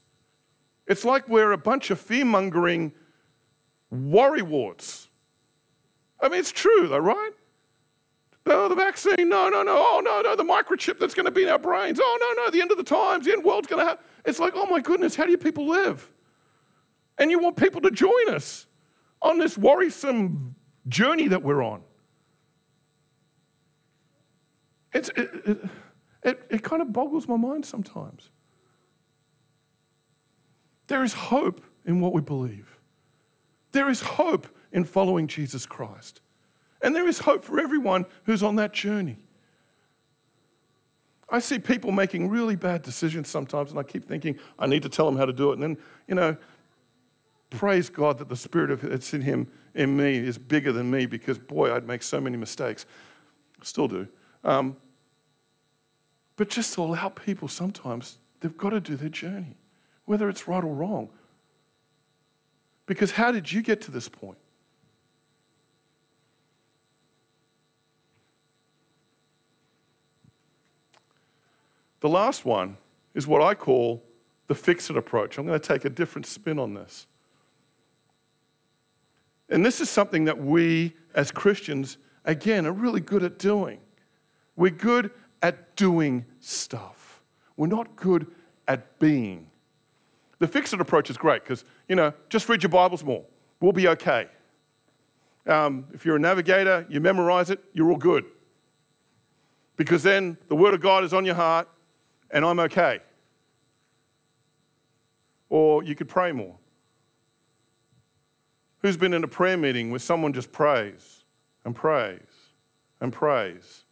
It's 0.88 1.06
like 1.06 1.30
we're 1.30 1.52
a 1.52 1.58
bunch 1.58 1.92
of 1.92 2.00
fear 2.00 2.26
mongering 2.26 2.94
worrywarts. 3.94 5.08
I 6.20 6.30
mean, 6.30 6.40
it's 6.40 6.52
true, 6.52 6.88
though, 6.88 7.00
right? 7.00 7.32
Oh, 8.46 8.68
the 8.68 8.76
vaccine, 8.76 9.30
no, 9.30 9.48
no, 9.50 9.64
no. 9.64 9.76
Oh, 9.78 10.02
no, 10.04 10.22
no, 10.22 10.36
the 10.36 10.44
microchip 10.44 11.00
that's 11.00 11.14
going 11.14 11.26
to 11.26 11.32
be 11.32 11.44
in 11.44 11.50
our 11.50 11.60
brains. 11.60 12.00
Oh, 12.02 12.18
no, 12.20 12.44
no, 12.44 12.52
the 12.52 12.62
end 12.62 12.72
of 12.72 12.78
the 12.78 12.84
times, 12.84 13.26
the 13.26 13.32
end 13.32 13.44
world's 13.44 13.68
going 13.68 13.84
to 13.84 13.90
have. 13.90 14.00
It's 14.26 14.40
like, 14.40 14.54
oh 14.56 14.66
my 14.66 14.82
goodness, 14.82 15.16
how 15.16 15.26
do 15.26 15.32
you 15.32 15.38
people 15.38 15.68
live? 15.68 16.12
And 17.18 17.32
you 17.32 17.40
want 17.40 17.56
people 17.56 17.80
to 17.82 17.92
join 17.92 18.30
us 18.30 18.68
on 19.22 19.38
this 19.38 19.58
worrisome 19.58 20.56
journey 20.88 21.30
that 21.30 21.42
we're 21.42 21.64
on. 21.64 21.82
It's, 24.94 25.10
it, 25.10 25.30
it, 25.46 25.58
it, 26.24 26.48
it 26.50 26.64
kind 26.64 26.82
of 26.82 26.92
boggles 26.92 27.28
my 27.28 27.38
mind 27.38 27.66
sometimes. 27.66 28.30
There 30.94 31.04
is 31.04 31.14
hope 31.14 31.60
in 31.86 32.02
what 32.02 32.14
we 32.14 32.22
believe. 32.22 32.78
There 33.72 33.90
is 33.90 34.00
hope 34.00 34.46
in 34.72 34.84
following 34.84 35.26
Jesus 35.26 35.66
Christ. 35.66 36.22
And 36.84 36.96
there 36.96 37.08
is 37.08 37.18
hope 37.18 37.44
for 37.44 37.60
everyone 37.60 38.06
who's 38.26 38.44
on 38.44 38.58
that 38.58 38.74
journey. 38.74 39.18
I 41.32 41.40
see 41.40 41.58
people 41.58 41.92
making 41.92 42.30
really 42.30 42.56
bad 42.56 42.84
decisions 42.84 43.28
sometimes, 43.28 43.72
and 43.72 43.80
I 43.80 43.82
keep 43.82 44.08
thinking, 44.08 44.38
I 44.60 44.68
need 44.68 44.84
to 44.84 44.90
tell 44.90 45.08
them 45.08 45.18
how 45.18 45.26
to 45.26 45.34
do 45.34 45.50
it. 45.50 45.54
And 45.54 45.64
then, 45.64 45.78
you 46.08 46.14
know, 46.14 46.38
praise 47.50 47.90
God 47.90 48.20
that 48.20 48.30
the 48.30 48.36
spirit 48.36 48.80
that's 48.84 49.16
in 49.16 49.22
him, 49.22 49.48
in 49.74 49.98
me, 49.98 50.20
is 50.20 50.38
bigger 50.38 50.72
than 50.72 50.92
me 50.92 51.08
because, 51.08 51.40
boy, 51.40 51.74
I'd 51.74 51.88
make 51.88 52.04
so 52.04 52.22
many 52.22 52.38
mistakes. 52.38 52.86
Still 53.64 53.88
do. 53.88 54.08
Um, 54.44 54.78
but 56.36 56.52
just 56.52 56.76
to 56.76 56.82
allow 56.82 57.10
people 57.10 57.48
sometimes, 57.48 58.20
they've 58.42 58.56
got 58.56 58.70
to 58.70 58.80
do 58.80 58.96
their 58.96 59.10
journey, 59.10 59.58
whether 60.06 60.30
it's 60.30 60.48
right 60.48 60.64
or 60.64 60.74
wrong. 60.74 61.10
Because 62.86 63.12
how 63.12 63.32
did 63.32 63.52
you 63.52 63.62
get 63.62 63.82
to 63.82 63.92
this 63.92 64.10
point? 64.10 64.38
The 72.02 72.10
last 72.10 72.44
one 72.44 72.76
is 73.14 73.26
what 73.26 73.42
I 73.42 73.54
call 73.56 74.04
the 74.48 74.56
fix 74.56 74.90
it 74.90 74.98
approach. 74.98 75.38
I'm 75.38 75.46
going 75.46 75.60
to 75.60 75.66
take 75.66 75.86
a 75.86 75.90
different 75.90 76.26
spin 76.26 76.60
on 76.60 76.74
this. 76.74 77.08
And 79.50 79.66
this 79.66 79.80
is 79.80 79.90
something 79.90 80.26
that 80.26 80.38
we 80.38 80.94
as 81.16 81.32
Christians, 81.32 81.98
again, 82.26 82.66
are 82.66 82.74
really 82.74 83.00
good 83.00 83.24
at 83.24 83.40
doing. 83.40 83.80
We're 84.56 84.72
good 84.72 85.12
at 85.42 85.76
doing 85.76 86.26
stuff, 86.40 87.22
we're 87.56 87.68
not 87.68 87.96
good 87.96 88.28
at 88.68 89.00
being. 89.00 89.48
The 90.44 90.50
fix 90.50 90.74
it 90.74 90.82
approach 90.82 91.10
is 91.10 91.16
great 91.16 91.42
because, 91.42 91.64
you 91.88 91.96
know, 91.96 92.12
just 92.28 92.50
read 92.50 92.64
your 92.64 92.70
Bibles 92.70 93.02
more. 93.02 93.24
We'll 93.62 93.72
be 93.72 93.88
okay. 93.88 94.28
Um, 95.48 95.86
if 95.94 96.06
you're 96.06 96.18
a 96.18 96.20
navigator, 96.20 96.86
you 96.90 97.00
memorize 97.00 97.50
it, 97.50 97.64
you're 97.72 97.90
all 97.90 97.98
good. 97.98 98.26
Because 99.78 100.04
then 100.04 100.38
the 100.50 100.56
Word 100.58 100.74
of 100.74 100.82
God 100.82 101.06
is 101.06 101.14
on 101.14 101.24
your 101.24 101.36
heart 101.36 101.70
and 102.30 102.44
I'm 102.44 102.60
okay. 102.60 103.00
Or 105.48 105.82
you 105.82 105.96
could 105.96 106.10
pray 106.10 106.34
more. 106.34 106.58
Who's 108.80 108.98
been 108.98 109.14
in 109.14 109.24
a 109.24 109.30
prayer 109.30 109.56
meeting 109.56 109.92
where 109.92 110.00
someone 110.00 110.34
just 110.34 110.52
prays 110.52 111.24
and 111.64 111.74
prays 111.74 112.20
and 113.00 113.14
prays? 113.14 113.86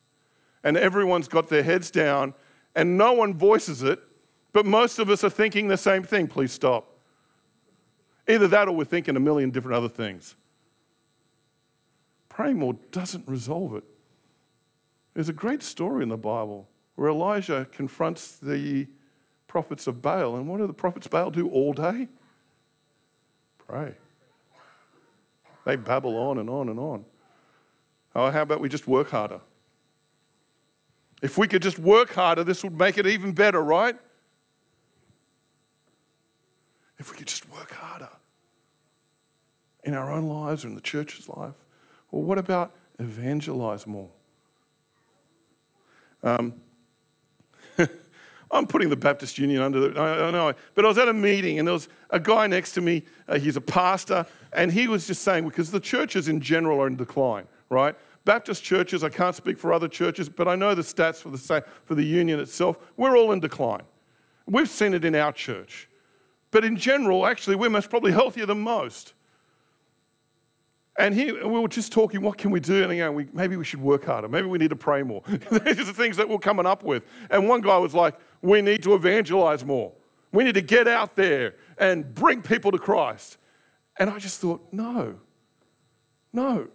And 0.66 0.76
everyone's 0.76 1.30
got 1.30 1.48
their 1.48 1.64
heads 1.64 1.90
down 1.90 2.34
and 2.76 2.98
no 2.98 3.14
one 3.14 3.36
voices 3.36 3.84
it, 3.84 4.02
but 4.54 4.66
most 4.66 5.00
of 5.00 5.10
us 5.10 5.24
are 5.24 5.30
thinking 5.30 5.68
the 5.68 5.78
same 5.78 6.04
thing. 6.04 6.28
Please 6.28 6.52
stop. 6.52 6.88
Either 8.28 8.48
that 8.48 8.68
or 8.68 8.72
we're 8.74 8.86
thinking 8.86 9.16
a 9.16 9.20
million 9.20 9.50
different 9.50 9.76
other 9.76 9.90
things. 9.90 10.36
Praying 12.30 12.60
more 12.60 12.76
doesn't 12.92 13.28
resolve 13.28 13.76
it. 13.76 13.84
There's 15.14 15.30
a 15.30 15.34
great 15.34 15.64
story 15.64 16.04
in 16.04 16.10
the 16.10 16.18
Bible 16.18 16.68
where 16.96 17.10
Elijah 17.10 17.68
confronts 17.72 18.38
the 18.38 18.88
prophets 19.48 19.88
of 19.88 20.02
Baal. 20.02 20.38
And 20.38 20.48
what 20.48 20.60
do 20.60 20.68
the 20.68 20.74
prophets 20.74 21.08
of 21.08 21.12
Baal 21.12 21.32
do 21.32 21.50
all 21.50 21.74
day? 21.74 22.08
Pray. 23.68 23.94
They 25.66 25.76
babble 25.76 26.16
on 26.16 26.38
and 26.38 26.50
on 26.50 26.70
and 26.70 26.80
on. 26.80 27.06
Oh, 28.16 28.30
how 28.32 28.42
about 28.42 28.62
we 28.62 28.70
just 28.70 28.88
work 28.88 29.10
harder? 29.10 29.42
If 31.22 31.38
we 31.38 31.48
could 31.48 31.62
just 31.62 31.78
work 31.78 32.14
harder, 32.14 32.44
this 32.44 32.64
would 32.64 32.78
make 32.78 32.98
it 32.98 33.06
even 33.06 33.32
better, 33.32 33.62
right? 33.62 33.96
If 37.02 37.12
we 37.12 37.18
could 37.18 37.26
just 37.26 37.50
work 37.50 37.72
harder 37.72 38.10
in 39.84 39.96
our 39.96 40.12
own 40.12 40.28
lives 40.28 40.64
or 40.64 40.68
in 40.68 40.76
the 40.76 40.82
church's 40.82 41.28
life. 41.28 41.56
Well, 42.12 42.22
what 42.22 42.38
about 42.38 42.74
evangelize 43.00 43.88
more? 43.88 44.12
Um, 46.22 46.54
I'm 48.52 48.68
putting 48.68 48.90
the 48.90 48.96
Baptist 48.96 49.40
Union 49.40 49.64
under 49.64 49.80
the, 49.80 50.00
I, 50.00 50.28
I, 50.28 50.32
know, 50.32 50.54
but 50.76 50.86
I 50.86 50.90
was 50.90 51.00
at 51.00 51.08
a 51.08 51.14
meeting 51.14 51.58
and 51.58 51.68
there 51.68 51.74
was 51.74 51.90
a 52.12 52.20
guy 52.20 52.46
next 52.46 52.74
to 52.74 52.82
me, 52.82 53.02
uh, 53.28 53.40
he's 53.40 53.58
a 53.58 53.62
pastor, 53.62 54.28
and 54.54 54.72
he 54.72 54.88
was 54.88 55.08
just 55.08 55.24
saying, 55.24 55.44
because 55.44 55.72
the 55.72 55.80
churches 55.80 56.28
in 56.28 56.40
general 56.40 56.80
are 56.80 56.86
in 56.86 56.98
decline, 56.98 57.48
right? 57.72 57.96
Baptist 58.26 58.64
churches, 58.64 59.04
I 59.04 59.10
can't 59.10 59.36
speak 59.36 59.58
for 59.58 59.74
other 59.74 59.88
churches, 59.88 60.30
but 60.30 60.48
I 60.48 60.56
know 60.56 60.76
the 60.76 60.84
stats 60.84 61.16
for 61.16 61.30
the, 61.30 61.66
for 61.84 61.96
the 61.96 62.04
union 62.04 62.40
itself, 62.40 62.78
we're 62.96 63.18
all 63.18 63.32
in 63.32 63.40
decline. 63.40 63.82
We've 64.46 64.70
seen 64.70 64.94
it 64.94 65.04
in 65.04 65.16
our 65.16 65.32
church. 65.32 65.88
But 66.52 66.66
in 66.66 66.76
general, 66.76 67.26
actually, 67.26 67.56
most 67.70 67.90
probably 67.90 68.12
healthier 68.12 68.46
than 68.46 68.60
most. 68.60 69.14
And 70.98 71.16
he, 71.16 71.32
we 71.32 71.60
were 71.60 71.70
just 71.70 71.92
talking, 71.92 72.22
what 72.22 72.38
can 72.38 72.52
we 72.52 72.60
do? 72.60 72.84
And 72.84 72.92
again, 72.92 73.16
we, 73.16 73.28
maybe 73.34 73.56
we 73.56 73.64
should 73.64 73.82
work 73.82 74.06
harder. 74.06 74.28
Maybe 74.28 74.48
we 74.48 74.58
need 74.58 74.70
to 74.72 74.76
pray 74.76 75.04
more. 75.04 75.24
These 75.28 75.80
are 75.80 75.86
the 75.86 75.94
things 75.94 76.18
that 76.18 76.28
we're 76.28 76.38
coming 76.38 76.66
up 76.66 76.84
with. 76.84 77.04
And 77.30 77.48
one 77.48 77.62
guy 77.62 77.78
was 77.78 77.94
like, 77.94 78.20
we 78.42 78.62
need 78.62 78.84
to 78.84 78.94
evangelize 78.94 79.64
more. 79.64 79.94
We 80.34 80.44
need 80.44 80.56
to 80.56 80.62
get 80.62 80.88
out 80.88 81.16
there 81.16 81.56
and 81.78 82.14
bring 82.14 82.42
people 82.42 82.72
to 82.72 82.78
Christ. 82.78 83.38
And 83.98 84.10
I 84.10 84.20
just 84.20 84.40
thought, 84.42 84.62
no, 84.72 85.16
no. 86.34 86.68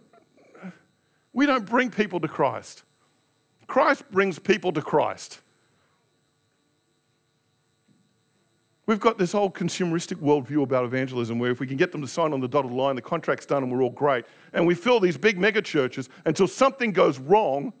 We 1.33 1.45
don't 1.45 1.65
bring 1.65 1.91
people 1.91 2.19
to 2.19 2.27
Christ. 2.27 2.83
Christ 3.67 4.09
brings 4.09 4.39
people 4.39 4.71
to 4.71 4.81
Christ. 4.81 5.41
We've 8.87 9.01
got 9.01 9.17
this 9.17 9.33
whole 9.33 9.51
consumeristic 9.51 10.15
worldview 10.15 10.63
about 10.63 10.85
evangelism 10.85 11.39
where 11.39 11.51
if 11.51 11.59
we 11.59 11.67
can 11.67 11.75
get 11.75 11.91
them 11.91 11.99
to 12.01 12.07
sign 12.07 12.31
on 12.31 12.39
the 12.39 12.47
dotted 12.47 12.71
line, 12.71 12.95
the 12.95 13.01
contract's 13.01 13.45
done 13.45 13.61
and 13.61 13.71
we're 13.71 13.83
all 13.83 13.89
great. 13.89 14.25
And 14.53 14.65
we 14.65 14.75
fill 14.75 15.01
these 15.01 15.17
big 15.17 15.37
mega 15.37 15.61
churches 15.61 16.07
until 16.25 16.47
something 16.47 16.93
goes 16.93 17.19
wrong 17.19 17.73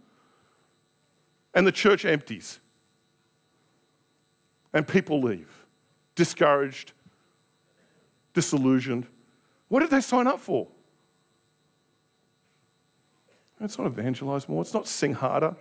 and 1.53 1.65
the 1.65 1.71
church 1.71 2.03
empties. 2.03 2.59
And 4.73 4.85
people 4.85 5.21
leave, 5.21 5.49
discouraged, 6.15 6.91
disillusioned. 8.33 9.07
What 9.69 9.79
did 9.79 9.89
they 9.89 10.01
sign 10.01 10.27
up 10.27 10.41
for? 10.41 10.67
It's 13.61 13.77
not 13.77 13.87
evangelize 13.87 14.47
more, 14.49 14.61
it's 14.61 14.73
not 14.73 14.87
sing 14.87 15.13
harder. 15.13 15.55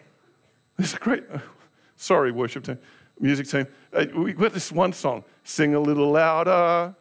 It's 0.77 0.93
a 0.93 0.99
great, 0.99 1.23
sorry, 1.97 2.33
worship 2.33 2.65
team. 2.65 2.79
Music 3.19 3.49
team. 3.49 3.67
We 4.15 4.33
got 4.33 4.53
this 4.53 4.71
one 4.71 4.93
song, 4.93 5.25
Sing 5.45 5.75
a 5.75 5.81
Little 5.81 6.11
Louder. 6.11 6.95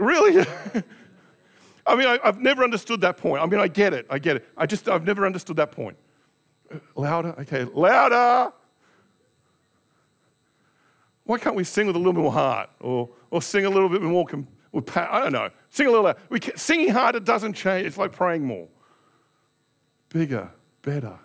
Really? 0.00 0.46
I 1.86 1.94
mean, 1.94 2.06
I, 2.06 2.18
have 2.24 2.40
never 2.40 2.64
understood 2.64 3.00
that 3.02 3.16
point. 3.16 3.42
I 3.42 3.46
mean, 3.46 3.60
I 3.60 3.68
get 3.68 3.92
it. 3.92 4.06
I 4.08 4.18
get 4.18 4.36
it. 4.36 4.48
I 4.56 4.66
just, 4.66 4.88
I've 4.88 5.04
never 5.04 5.26
understood 5.26 5.56
that 5.56 5.72
point. 5.72 5.96
Louder? 6.94 7.34
Okay, 7.40 7.64
louder. 7.64 8.52
Why 11.24 11.38
can't 11.38 11.54
we 11.54 11.64
sing 11.64 11.86
with 11.86 11.96
a 11.96 11.98
little 11.98 12.12
bit 12.12 12.22
more 12.22 12.32
heart 12.32 12.70
or, 12.80 13.10
or 13.30 13.42
sing 13.42 13.66
a 13.66 13.70
little 13.70 13.88
bit 13.88 14.02
more? 14.02 14.26
Com- 14.26 14.48
I 14.72 15.20
don't 15.20 15.32
know. 15.32 15.50
Sing 15.68 15.86
a 15.86 15.90
little 15.90 16.04
louder. 16.04 16.18
We 16.28 16.40
can, 16.40 16.56
singing 16.56 16.88
harder 16.88 17.20
doesn't 17.20 17.52
change. 17.52 17.86
It's 17.86 17.98
like 17.98 18.12
praying 18.12 18.44
more. 18.44 18.68
Bigger, 20.08 20.50
better. 20.82 21.18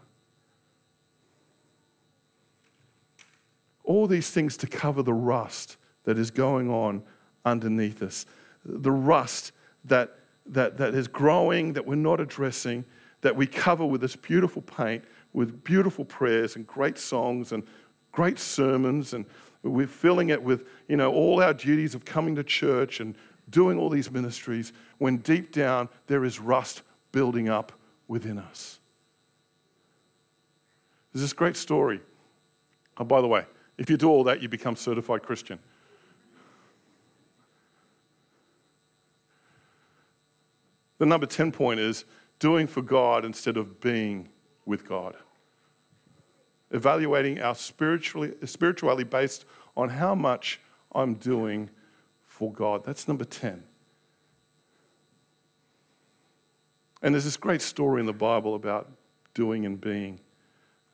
All 3.85 4.07
these 4.07 4.29
things 4.31 4.57
to 4.57 4.67
cover 4.67 5.01
the 5.01 5.13
rust 5.13 5.77
that 6.03 6.17
is 6.17 6.31
going 6.31 6.69
on 6.69 7.03
underneath 7.45 8.01
us. 8.01 8.25
The 8.65 8.91
rust 8.91 9.51
that, 9.85 10.17
that, 10.47 10.77
that 10.77 10.93
is 10.93 11.07
growing, 11.07 11.73
that 11.73 11.85
we're 11.85 11.95
not 11.95 12.19
addressing, 12.19 12.85
that 13.21 13.35
we 13.35 13.47
cover 13.47 13.85
with 13.85 14.01
this 14.01 14.15
beautiful 14.15 14.61
paint, 14.61 15.03
with 15.33 15.63
beautiful 15.63 16.05
prayers 16.05 16.55
and 16.55 16.65
great 16.65 16.97
songs 16.97 17.51
and 17.51 17.63
great 18.11 18.39
sermons 18.39 19.13
and 19.13 19.25
we're 19.63 19.87
filling 19.87 20.29
it 20.29 20.41
with, 20.41 20.67
you 20.87 20.95
know, 20.95 21.11
all 21.11 21.41
our 21.41 21.53
duties 21.53 21.95
of 21.95 22.05
coming 22.05 22.35
to 22.35 22.43
church 22.43 22.99
and 22.99 23.15
doing 23.49 23.77
all 23.77 23.89
these 23.89 24.11
ministries 24.11 24.73
when 24.99 25.17
deep 25.17 25.51
down 25.51 25.89
there 26.07 26.23
is 26.23 26.39
rust 26.39 26.83
building 27.11 27.49
up 27.49 27.71
within 28.07 28.37
us. 28.37 28.79
There's 31.13 31.23
this 31.23 31.33
great 31.33 31.57
story. 31.57 32.01
Oh, 32.97 33.03
by 33.03 33.21
the 33.21 33.27
way, 33.27 33.45
if 33.77 33.89
you 33.89 33.97
do 33.97 34.09
all 34.09 34.23
that, 34.25 34.41
you 34.41 34.49
become 34.49 34.75
certified 34.75 35.23
Christian. 35.23 35.59
The 40.97 41.05
number 41.05 41.25
10 41.25 41.51
point 41.51 41.79
is 41.79 42.05
doing 42.39 42.67
for 42.67 42.81
God 42.81 43.25
instead 43.25 43.57
of 43.57 43.79
being 43.81 44.29
with 44.65 44.87
God 44.87 45.15
evaluating 46.71 47.41
our 47.41 47.55
spiritually, 47.55 48.33
spirituality 48.43 49.03
based 49.03 49.45
on 49.77 49.89
how 49.89 50.15
much 50.15 50.59
I'm 50.93 51.15
doing 51.15 51.69
for 52.25 52.51
God. 52.51 52.83
That's 52.83 53.07
number 53.07 53.25
10. 53.25 53.63
And 57.01 57.13
there's 57.13 57.23
this 57.23 57.37
great 57.37 57.61
story 57.61 57.99
in 57.99 58.05
the 58.05 58.13
Bible 58.13 58.55
about 58.55 58.91
doing 59.33 59.65
and 59.65 59.79
being. 59.79 60.19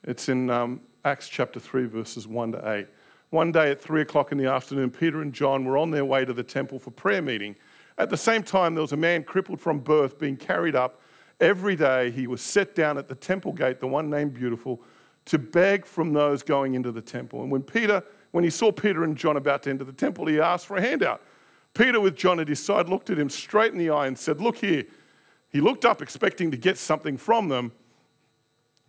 It's 0.04 0.30
in 0.30 0.50
um, 0.50 0.82
Acts 1.04 1.28
chapter 1.28 1.60
3, 1.60 1.86
verses 1.86 2.28
1 2.28 2.52
to 2.52 2.72
8. 2.72 2.88
One 3.32 3.52
day 3.52 3.72
at 3.72 3.82
3 3.82 4.02
o'clock 4.02 4.32
in 4.32 4.38
the 4.38 4.46
afternoon, 4.46 4.92
Peter 4.92 5.22
and 5.22 5.34
John 5.34 5.66
were 5.66 5.78
on 5.78 5.90
their 5.90 6.06
way 6.06 6.26
to 6.26 6.34
the 6.34 6.44
temple 6.44 6.78
for 6.78 6.92
prayer 6.92 7.22
meeting. 7.22 7.56
At 7.98 8.10
the 8.10 8.18
same 8.18 8.44
time, 8.44 8.76
there 8.76 8.82
was 8.82 8.92
a 8.92 8.98
man 8.98 9.24
crippled 9.24 9.60
from 9.60 9.80
birth 9.80 10.20
being 10.20 10.38
carried 10.38 10.76
up. 10.76 11.02
Every 11.40 11.76
day, 11.76 12.12
he 12.12 12.28
was 12.28 12.42
set 12.42 12.76
down 12.76 12.98
at 12.98 13.08
the 13.08 13.16
temple 13.16 13.54
gate, 13.54 13.80
the 13.80 13.88
one 13.88 14.10
named 14.10 14.34
Beautiful 14.34 14.82
to 15.26 15.40
beg 15.40 15.86
from 15.86 16.14
those 16.14 16.44
going 16.44 16.76
into 16.76 16.92
the 16.92 17.02
temple. 17.02 17.42
And 17.42 17.52
when 17.52 17.64
Peter, 17.64 18.04
when 18.32 18.44
he 18.44 18.50
saw 18.50 18.72
Peter 18.72 19.04
and 19.04 19.16
John 19.16 19.38
about 19.38 19.64
to 19.64 19.70
enter 19.70 19.84
the 19.84 19.92
temple, 19.92 20.28
he 20.28 20.40
asked 20.40 20.66
for 20.66 20.78
a 20.78 20.82
handout. 20.82 21.22
Peter, 21.74 22.00
with 22.00 22.16
John 22.16 22.40
at 22.40 22.48
his 22.48 22.64
side, 22.64 22.90
looked 22.90 23.10
at 23.10 23.18
him 23.18 23.30
straight 23.30 23.72
in 23.72 23.78
the 23.78 23.90
eye 23.90 24.08
and 24.08 24.18
said, 24.18 24.42
Look 24.42 24.58
here. 24.58 24.86
He 25.50 25.62
looked 25.62 25.86
up, 25.86 26.02
expecting 26.02 26.52
to 26.52 26.58
get 26.58 26.78
something 26.78 27.18
from 27.18 27.50
them. 27.50 27.72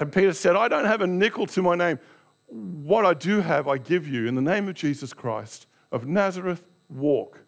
And 0.00 0.12
Peter 0.12 0.32
said, 0.32 0.56
I 0.56 0.68
don't 0.68 0.84
have 0.84 1.00
a 1.00 1.06
nickel 1.06 1.46
to 1.46 1.62
my 1.62 1.74
name. 1.74 1.98
What 2.46 3.06
I 3.06 3.14
do 3.14 3.40
have, 3.40 3.68
I 3.68 3.78
give 3.78 4.06
you. 4.06 4.26
In 4.26 4.34
the 4.34 4.42
name 4.42 4.68
of 4.68 4.74
Jesus 4.74 5.12
Christ 5.12 5.66
of 5.90 6.06
Nazareth, 6.06 6.64
walk. 6.88 7.40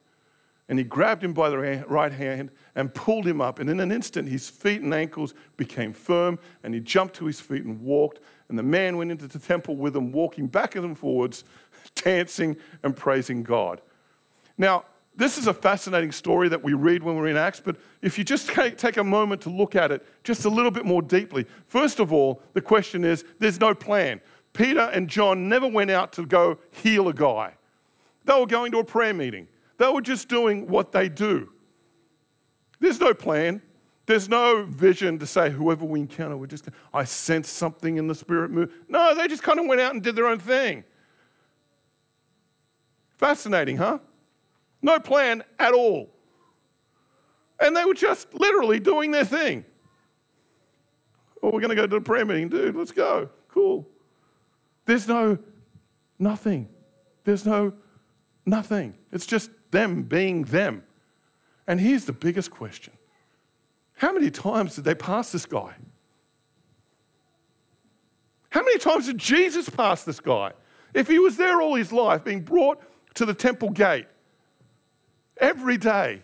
And 0.68 0.78
he 0.78 0.84
grabbed 0.84 1.22
him 1.22 1.34
by 1.34 1.50
the 1.50 1.84
right 1.88 2.12
hand 2.12 2.50
and 2.74 2.92
pulled 2.94 3.26
him 3.26 3.40
up. 3.40 3.58
And 3.58 3.68
in 3.68 3.80
an 3.80 3.92
instant, 3.92 4.28
his 4.28 4.48
feet 4.48 4.80
and 4.80 4.94
ankles 4.94 5.34
became 5.58 5.92
firm, 5.92 6.38
and 6.62 6.72
he 6.72 6.80
jumped 6.80 7.16
to 7.16 7.26
his 7.26 7.38
feet 7.38 7.64
and 7.64 7.80
walked. 7.82 8.20
And 8.48 8.58
the 8.58 8.62
man 8.62 8.96
went 8.96 9.10
into 9.10 9.26
the 9.26 9.38
temple 9.38 9.76
with 9.76 9.94
him, 9.94 10.10
walking 10.10 10.46
back 10.46 10.74
and 10.74 10.98
forwards, 10.98 11.44
dancing 11.96 12.56
and 12.82 12.96
praising 12.96 13.42
God. 13.42 13.82
Now, 14.56 14.84
this 15.16 15.38
is 15.38 15.46
a 15.46 15.54
fascinating 15.54 16.12
story 16.12 16.48
that 16.48 16.62
we 16.62 16.74
read 16.74 17.02
when 17.02 17.16
we're 17.16 17.28
in 17.28 17.36
Acts, 17.36 17.60
but 17.60 17.76
if 18.02 18.18
you 18.18 18.24
just 18.24 18.48
take 18.48 18.96
a 18.96 19.04
moment 19.04 19.40
to 19.42 19.50
look 19.50 19.76
at 19.76 19.92
it 19.92 20.04
just 20.24 20.44
a 20.44 20.48
little 20.48 20.70
bit 20.70 20.84
more 20.84 21.02
deeply, 21.02 21.46
first 21.66 22.00
of 22.00 22.12
all, 22.12 22.42
the 22.52 22.60
question 22.60 23.04
is 23.04 23.24
there's 23.38 23.60
no 23.60 23.74
plan. 23.74 24.20
Peter 24.52 24.90
and 24.92 25.08
John 25.08 25.48
never 25.48 25.68
went 25.68 25.90
out 25.90 26.12
to 26.14 26.26
go 26.26 26.58
heal 26.70 27.08
a 27.08 27.14
guy, 27.14 27.54
they 28.24 28.38
were 28.38 28.46
going 28.46 28.72
to 28.72 28.78
a 28.78 28.84
prayer 28.84 29.14
meeting, 29.14 29.48
they 29.78 29.88
were 29.88 30.02
just 30.02 30.28
doing 30.28 30.66
what 30.66 30.92
they 30.92 31.08
do. 31.08 31.50
There's 32.80 33.00
no 33.00 33.14
plan. 33.14 33.62
There's 34.06 34.28
no 34.28 34.64
vision 34.64 35.18
to 35.20 35.26
say, 35.26 35.48
whoever 35.48 35.86
we 35.86 36.00
encounter, 36.00 36.36
we're 36.36 36.46
just, 36.46 36.68
I 36.92 37.04
sense 37.04 37.48
something 37.48 37.96
in 37.96 38.06
the 38.06 38.14
spirit 38.14 38.50
move. 38.50 38.70
No, 38.86 39.14
they 39.14 39.26
just 39.28 39.42
kind 39.42 39.58
of 39.58 39.66
went 39.66 39.80
out 39.80 39.94
and 39.94 40.02
did 40.02 40.14
their 40.14 40.26
own 40.26 40.38
thing. 40.38 40.84
Fascinating, 43.16 43.78
huh? 43.78 44.00
No 44.84 45.00
plan 45.00 45.42
at 45.58 45.72
all. 45.72 46.10
And 47.58 47.74
they 47.74 47.86
were 47.86 47.94
just 47.94 48.34
literally 48.34 48.78
doing 48.78 49.12
their 49.12 49.24
thing. 49.24 49.64
Oh, 51.42 51.46
we're 51.46 51.60
going 51.60 51.70
to 51.70 51.74
go 51.74 51.86
to 51.86 51.94
the 51.94 52.02
prayer 52.02 52.26
meeting, 52.26 52.50
dude, 52.50 52.76
let's 52.76 52.92
go. 52.92 53.30
Cool. 53.48 53.88
There's 54.84 55.08
no 55.08 55.38
nothing. 56.18 56.68
There's 57.24 57.46
no 57.46 57.72
nothing. 58.44 58.94
It's 59.10 59.24
just 59.24 59.50
them 59.70 60.02
being 60.02 60.42
them. 60.42 60.82
And 61.66 61.80
here's 61.80 62.04
the 62.04 62.12
biggest 62.12 62.50
question 62.50 62.92
how 63.94 64.12
many 64.12 64.30
times 64.30 64.74
did 64.74 64.84
they 64.84 64.94
pass 64.94 65.32
this 65.32 65.46
guy? 65.46 65.72
How 68.50 68.60
many 68.60 68.78
times 68.78 69.06
did 69.06 69.16
Jesus 69.16 69.70
pass 69.70 70.04
this 70.04 70.20
guy? 70.20 70.52
If 70.92 71.08
he 71.08 71.18
was 71.18 71.38
there 71.38 71.62
all 71.62 71.74
his 71.74 71.90
life, 71.90 72.22
being 72.22 72.42
brought 72.42 72.82
to 73.14 73.24
the 73.24 73.32
temple 73.32 73.70
gate 73.70 74.06
every 75.38 75.76
day, 75.76 76.22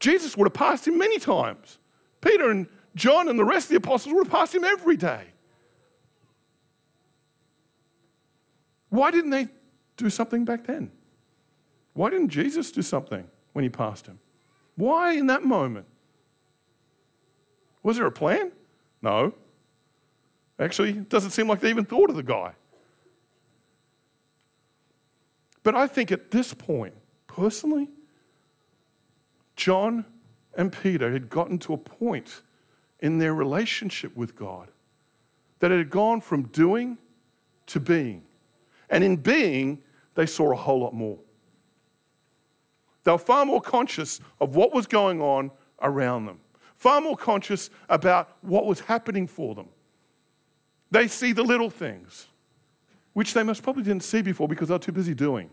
Jesus 0.00 0.36
would 0.36 0.46
have 0.46 0.54
passed 0.54 0.86
him 0.86 0.98
many 0.98 1.18
times. 1.18 1.78
Peter 2.20 2.50
and 2.50 2.66
John 2.94 3.28
and 3.28 3.38
the 3.38 3.44
rest 3.44 3.66
of 3.66 3.70
the 3.70 3.76
apostles 3.76 4.14
would 4.14 4.26
have 4.26 4.32
passed 4.32 4.54
him 4.54 4.64
every 4.64 4.96
day. 4.96 5.24
Why 8.90 9.10
didn't 9.10 9.30
they 9.30 9.48
do 9.96 10.10
something 10.10 10.44
back 10.44 10.66
then? 10.66 10.90
Why 11.94 12.10
didn't 12.10 12.28
Jesus 12.28 12.70
do 12.70 12.82
something 12.82 13.26
when 13.52 13.62
he 13.62 13.68
passed 13.68 14.06
him? 14.06 14.18
Why 14.76 15.12
in 15.12 15.26
that 15.28 15.44
moment? 15.44 15.86
Was 17.82 17.96
there 17.96 18.06
a 18.06 18.12
plan? 18.12 18.52
No. 19.02 19.34
Actually, 20.58 20.90
it 20.90 21.08
doesn't 21.08 21.30
seem 21.30 21.48
like 21.48 21.60
they 21.60 21.70
even 21.70 21.84
thought 21.84 22.10
of 22.10 22.16
the 22.16 22.22
guy. 22.22 22.52
But 25.62 25.74
I 25.74 25.86
think 25.86 26.12
at 26.12 26.30
this 26.30 26.54
point, 26.54 26.94
personally, 27.36 27.88
John 29.56 30.04
and 30.56 30.72
Peter 30.72 31.12
had 31.12 31.28
gotten 31.28 31.58
to 31.60 31.74
a 31.74 31.76
point 31.76 32.42
in 33.00 33.18
their 33.18 33.34
relationship 33.34 34.16
with 34.16 34.36
God 34.36 34.68
that 35.58 35.70
it 35.70 35.78
had 35.78 35.90
gone 35.90 36.20
from 36.20 36.44
doing 36.48 36.98
to 37.66 37.80
being. 37.80 38.22
And 38.90 39.02
in 39.02 39.16
being, 39.16 39.82
they 40.14 40.26
saw 40.26 40.52
a 40.52 40.56
whole 40.56 40.80
lot 40.80 40.94
more. 40.94 41.18
They 43.04 43.12
were 43.12 43.18
far 43.18 43.44
more 43.44 43.60
conscious 43.60 44.20
of 44.40 44.56
what 44.56 44.72
was 44.72 44.86
going 44.86 45.20
on 45.20 45.50
around 45.80 46.26
them 46.26 46.40
far 46.84 47.00
more 47.00 47.16
conscious 47.16 47.70
about 47.88 48.36
what 48.42 48.66
was 48.66 48.80
happening 48.80 49.26
for 49.26 49.54
them. 49.54 49.68
They 50.90 51.08
see 51.08 51.32
the 51.32 51.42
little 51.42 51.70
things, 51.70 52.26
which 53.14 53.32
they 53.32 53.42
most 53.42 53.62
probably 53.62 53.82
didn't 53.84 54.04
see 54.04 54.20
before 54.20 54.48
because 54.48 54.68
they're 54.68 54.78
too 54.78 54.92
busy 54.92 55.14
doing. 55.14 55.48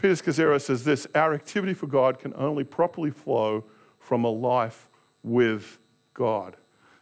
Peter 0.00 0.14
Scazzero 0.14 0.58
says 0.58 0.84
this 0.84 1.06
Our 1.14 1.34
activity 1.34 1.74
for 1.74 1.86
God 1.86 2.18
can 2.18 2.32
only 2.34 2.64
properly 2.64 3.10
flow 3.10 3.64
from 3.98 4.24
a 4.24 4.30
life 4.30 4.88
with 5.22 5.78
God. 6.14 6.56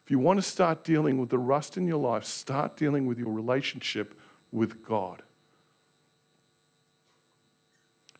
If 0.04 0.10
you 0.10 0.18
want 0.18 0.38
to 0.38 0.42
start 0.42 0.82
dealing 0.82 1.18
with 1.18 1.28
the 1.28 1.38
rust 1.38 1.76
in 1.76 1.86
your 1.86 1.98
life, 1.98 2.24
start 2.24 2.76
dealing 2.76 3.06
with 3.06 3.18
your 3.18 3.30
relationship 3.30 4.18
with 4.50 4.84
God. 4.84 5.22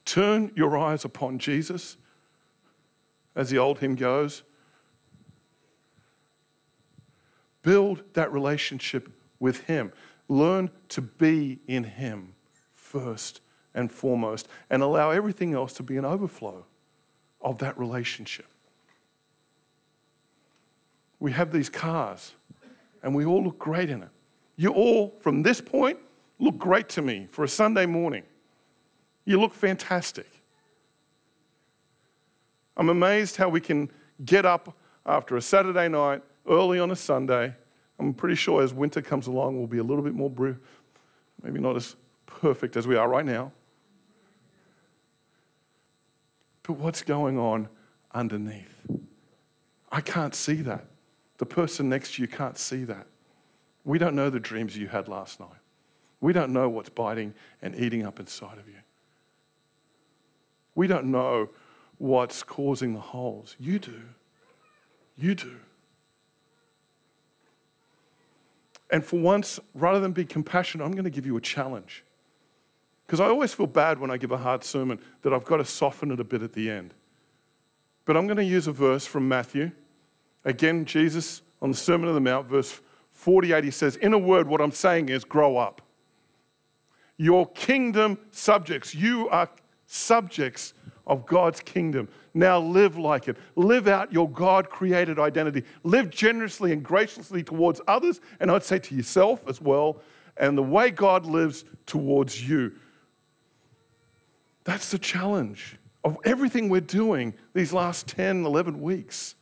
Turn 0.05 0.53
your 0.55 0.79
eyes 0.79 1.05
upon 1.05 1.38
Jesus 1.38 1.97
as 3.35 3.51
the 3.51 3.59
old 3.59 3.81
hymn 3.81 3.97
goes. 3.97 4.45
Build 7.62 8.05
that 8.12 8.33
relationship 8.33 9.11
with 9.41 9.64
Him. 9.64 9.93
Learn 10.29 10.71
to 10.91 11.03
be 11.03 11.59
in 11.67 11.83
Him 11.83 12.35
first 12.75 13.41
and 13.79 13.91
foremost, 13.93 14.49
and 14.69 14.83
allow 14.83 15.11
everything 15.11 15.55
else 15.55 15.73
to 15.75 15.83
be 15.83 15.97
an 15.97 16.05
overflow 16.05 16.64
of 17.41 17.59
that 17.59 17.79
relationship. 17.79 18.47
we 21.21 21.33
have 21.33 21.53
these 21.53 21.69
cars 21.69 22.33
and 23.03 23.14
we 23.14 23.25
all 23.25 23.43
look 23.43 23.59
great 23.59 23.91
in 23.91 24.03
it. 24.03 24.09
You 24.57 24.71
all, 24.71 25.14
from 25.21 25.43
this 25.43 25.61
point, 25.61 25.99
look 26.38 26.59
great 26.59 26.88
to 26.91 27.03
me 27.03 27.29
for 27.31 27.45
a 27.45 27.49
Sunday 27.49 27.87
morning. 27.87 28.25
You 29.25 29.41
look 29.41 29.55
fantastic. 29.55 30.29
I'm 32.77 32.88
amazed 32.88 33.37
how 33.37 33.49
we 33.49 33.61
can 33.61 33.91
get 34.25 34.47
up 34.47 34.77
after 35.07 35.37
a 35.37 35.43
Saturday 35.43 35.88
night, 35.88 36.23
early 36.49 36.79
on 36.79 36.91
a 36.91 36.97
Sunday. 36.97 37.55
I'm 37.99 38.14
pretty 38.14 38.37
sure 38.37 38.62
as 38.62 38.73
winter 38.73 39.03
comes 39.03 39.27
along, 39.27 39.59
we'll 39.59 39.67
be 39.67 39.79
a 39.79 39.83
little 39.83 40.03
bit 40.03 40.14
more, 40.14 40.31
maybe 41.43 41.59
not 41.59 41.77
as 41.77 41.97
perfect 42.27 42.77
as 42.77 42.87
we 42.87 42.97
are 42.97 43.09
right 43.09 43.27
now. 43.27 43.53
But 46.68 46.76
what's 46.76 47.00
going 47.00 47.38
on 47.38 47.70
underneath? 48.12 48.87
I 49.90 50.02
can't 50.02 50.35
see 50.35 50.57
that. 50.57 50.85
The 51.38 51.46
person 51.46 51.88
next 51.88 52.14
to 52.14 52.22
you 52.22 52.28
can't 52.28 52.59
see 52.59 52.85
that. 52.85 53.07
We 53.87 53.98
don't 53.98 54.14
know 54.14 54.28
the 54.28 54.38
dreams 54.38 54.76
you 54.76 54.87
had 54.87 55.09
last 55.09 55.40
night. 55.40 55.48
We 56.20 56.35
don't 56.35 56.52
know 56.52 56.68
what's 56.68 56.90
biting 56.90 57.33
and 57.62 57.74
eating 57.74 58.04
up 58.04 58.20
inside 58.20 58.59
of 58.59 58.68
you. 58.68 58.74
We 60.74 60.87
don't 60.87 61.07
know 61.07 61.48
what's 61.96 62.42
causing 62.42 62.92
the 62.92 63.00
holes. 63.00 63.57
You 63.59 63.78
do. 63.78 64.02
You 65.16 65.35
do. 65.35 65.57
And 68.90 69.02
for 69.02 69.18
once, 69.18 69.59
rather 69.72 70.00
than 70.00 70.12
be 70.12 70.26
compassionate, 70.26 70.85
I'm 70.85 70.92
going 70.92 71.04
to 71.04 71.11
give 71.11 71.24
you 71.24 71.38
a 71.38 71.40
challenge. 71.40 72.04
Because 73.09 73.21
I 73.21 73.29
always 73.29 73.55
feel 73.55 73.66
bad 73.66 73.99
when 73.99 74.11
I 74.11 74.18
give 74.18 74.33
a 74.33 74.37
hard 74.37 74.62
sermon 74.62 75.01
that 75.23 75.33
I've 75.33 75.47
got 75.47 75.57
to 75.57 75.64
soften 75.64 76.11
it 76.11 76.21
a 76.21 76.25
bit 76.25 76.42
at 76.42 76.53
the 76.53 76.71
end. 76.71 76.92
But 78.05 78.18
I'm 78.18 78.27
going 78.27 78.37
to 78.37 78.44
use 78.44 78.66
a 78.66 78.73
verse 78.73 79.07
from 79.07 79.27
Matthew. 79.27 79.71
Again, 80.44 80.85
Jesus 80.85 81.40
on 81.62 81.71
the 81.71 81.77
Sermon 81.77 82.07
on 82.07 82.14
the 82.14 82.21
Mount, 82.21 82.49
verse 82.49 82.83
48, 83.12 83.64
he 83.64 83.71
says, 83.71 83.97
In 83.97 84.12
a 84.12 84.18
word, 84.18 84.47
what 84.47 84.61
I'm 84.61 84.73
saying 84.73 85.09
is 85.09 85.25
grow 85.25 85.57
up. 85.57 85.81
You're 87.16 87.47
kingdom 87.47 88.18
subjects, 88.31 88.94
you 88.94 89.31
are 89.31 89.49
subjects 89.87 90.75
of 91.07 91.25
God's 91.25 91.61
kingdom. 91.61 92.09
Now 92.35 92.61
live 92.61 92.99
like 92.99 93.27
it. 93.27 93.38
Live 93.57 93.88
out 93.88 94.12
your 94.12 94.29
God 94.29 94.68
created 94.68 95.18
identity. 95.18 95.64
Live 95.83 96.11
generously 96.11 96.73
and 96.73 96.85
graciously 96.85 97.42
towards 97.42 97.81
others, 97.88 98.21
and 98.38 98.51
I'd 98.51 98.64
say 98.64 98.79
to 98.81 98.94
yourself 98.94 99.49
as 99.49 99.62
well, 99.62 100.03
and 100.37 100.57
the 100.57 100.62
way 100.62 100.90
God 100.90 101.25
lives 101.25 101.64
towards 101.87 102.47
you. 102.47 102.75
That's 104.68 104.90
the 104.90 104.98
challenge 104.98 105.78
of 106.04 106.18
everything 106.24 106.68
we're 106.68 106.83
doing 106.83 107.33
these 107.54 107.72
last 107.72 108.07
10, 108.07 108.44
11 108.44 108.83
weeks. 108.83 109.35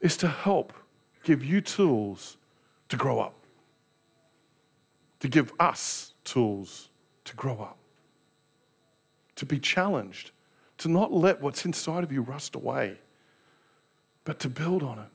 Is 0.00 0.16
to 0.16 0.26
help 0.26 0.72
give 1.22 1.44
you 1.44 1.60
tools 1.60 2.36
to 2.88 2.96
grow 2.96 3.20
up, 3.20 3.36
to 5.20 5.28
give 5.28 5.52
us 5.60 6.14
tools 6.24 6.88
to 7.26 7.36
grow 7.36 7.60
up. 7.60 7.78
To 9.36 9.46
be 9.46 9.60
challenged, 9.60 10.32
to 10.78 10.88
not 10.88 11.12
let 11.12 11.40
what's 11.40 11.64
inside 11.64 12.02
of 12.02 12.10
you 12.10 12.22
rust 12.22 12.56
away, 12.56 12.98
but 14.24 14.40
to 14.40 14.48
build 14.48 14.82
on 14.82 14.98
it, 14.98 15.10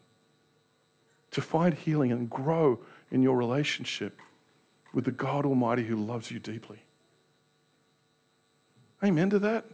to 1.31 1.41
find 1.41 1.73
healing 1.73 2.13
and 2.13 2.29
grow 2.29 2.79
in 3.11 3.21
your 3.21 3.35
relationship 3.35 4.17
with 4.93 5.05
the 5.05 5.11
God 5.11 5.45
Almighty 5.45 5.83
who 5.83 5.95
loves 5.95 6.31
you 6.31 6.39
deeply. 6.39 6.79
Amen 9.03 9.29
to 9.31 9.39
that. 9.39 9.65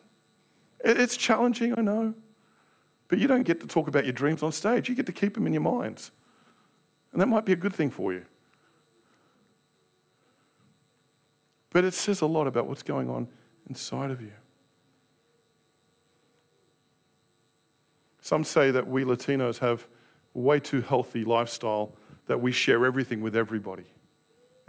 It's 0.83 1.17
challenging, 1.17 1.77
I 1.77 1.81
know. 1.81 2.13
But 3.09 3.19
you 3.19 3.27
don't 3.27 3.43
get 3.43 3.59
to 3.61 3.67
talk 3.67 3.87
about 3.87 4.05
your 4.05 4.13
dreams 4.13 4.43
on 4.43 4.51
stage. 4.51 4.87
You 4.87 4.95
get 4.95 5.05
to 5.07 5.11
keep 5.11 5.33
them 5.33 5.45
in 5.45 5.53
your 5.53 5.61
minds. 5.61 6.11
And 7.11 7.21
that 7.21 7.27
might 7.27 7.45
be 7.45 7.53
a 7.53 7.57
good 7.57 7.73
thing 7.73 7.89
for 7.89 8.13
you. 8.13 8.25
But 11.71 11.85
it 11.85 11.93
says 11.93 12.21
a 12.21 12.25
lot 12.25 12.47
about 12.47 12.67
what's 12.67 12.83
going 12.83 13.09
on 13.09 13.27
inside 13.67 14.11
of 14.11 14.21
you. 14.21 14.31
Some 18.21 18.43
say 18.43 18.71
that 18.71 18.87
we 18.87 19.03
Latinos 19.03 19.59
have 19.59 19.87
way 20.33 20.59
too 20.59 20.81
healthy 20.81 21.23
lifestyle 21.23 21.93
that 22.27 22.39
we 22.39 22.51
share 22.51 22.85
everything 22.85 23.21
with 23.21 23.35
everybody. 23.35 23.85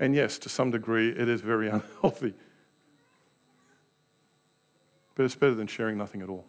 And 0.00 0.14
yes, 0.14 0.38
to 0.38 0.48
some 0.48 0.70
degree, 0.70 1.10
it 1.10 1.28
is 1.28 1.42
very 1.42 1.68
unhealthy. 1.70 2.34
But 5.14 5.26
it's 5.26 5.34
better 5.34 5.54
than 5.54 5.66
sharing 5.66 5.98
nothing 5.98 6.22
at 6.22 6.30
all. 6.30 6.46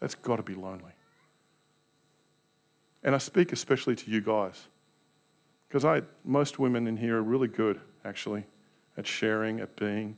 That's 0.00 0.16
got 0.16 0.36
to 0.36 0.42
be 0.42 0.54
lonely. 0.54 0.92
And 3.02 3.14
I 3.14 3.18
speak 3.18 3.52
especially 3.52 3.94
to 3.96 4.10
you 4.10 4.20
guys, 4.20 4.66
because 5.68 5.84
I 5.84 6.02
most 6.24 6.58
women 6.58 6.86
in 6.86 6.96
here 6.96 7.18
are 7.18 7.22
really 7.22 7.48
good, 7.48 7.80
actually, 8.04 8.44
at 8.98 9.06
sharing, 9.06 9.60
at 9.60 9.76
being. 9.76 10.16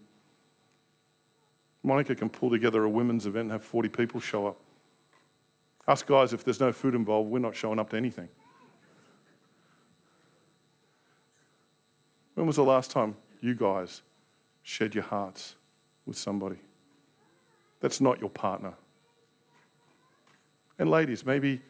Monica 1.84 2.14
can 2.14 2.30
pull 2.30 2.48
together 2.48 2.82
a 2.84 2.88
women's 2.88 3.26
event 3.26 3.42
and 3.42 3.52
have 3.52 3.64
40 3.64 3.88
people 3.88 4.20
show 4.20 4.46
up. 4.46 4.56
Us 5.86 6.02
guys, 6.02 6.32
if 6.32 6.44
there's 6.44 6.60
no 6.60 6.72
food 6.72 6.94
involved, 6.94 7.28
we're 7.28 7.40
not 7.40 7.54
showing 7.54 7.78
up 7.78 7.90
to 7.90 7.96
anything. 7.96 8.28
When 12.35 12.47
was 12.47 12.57
the 12.57 12.64
last 12.64 12.90
time 12.90 13.16
you 13.40 13.55
guys 13.55 14.03
shared 14.62 14.95
your 14.95 15.05
hearts 15.05 15.57
with 16.07 16.16
somebody 16.16 16.59
that's 17.81 18.01
not 18.01 18.21
your 18.21 18.31
partner? 18.31 18.75
And 20.79 20.90
ladies, 20.90 21.27
maybe 21.27 21.61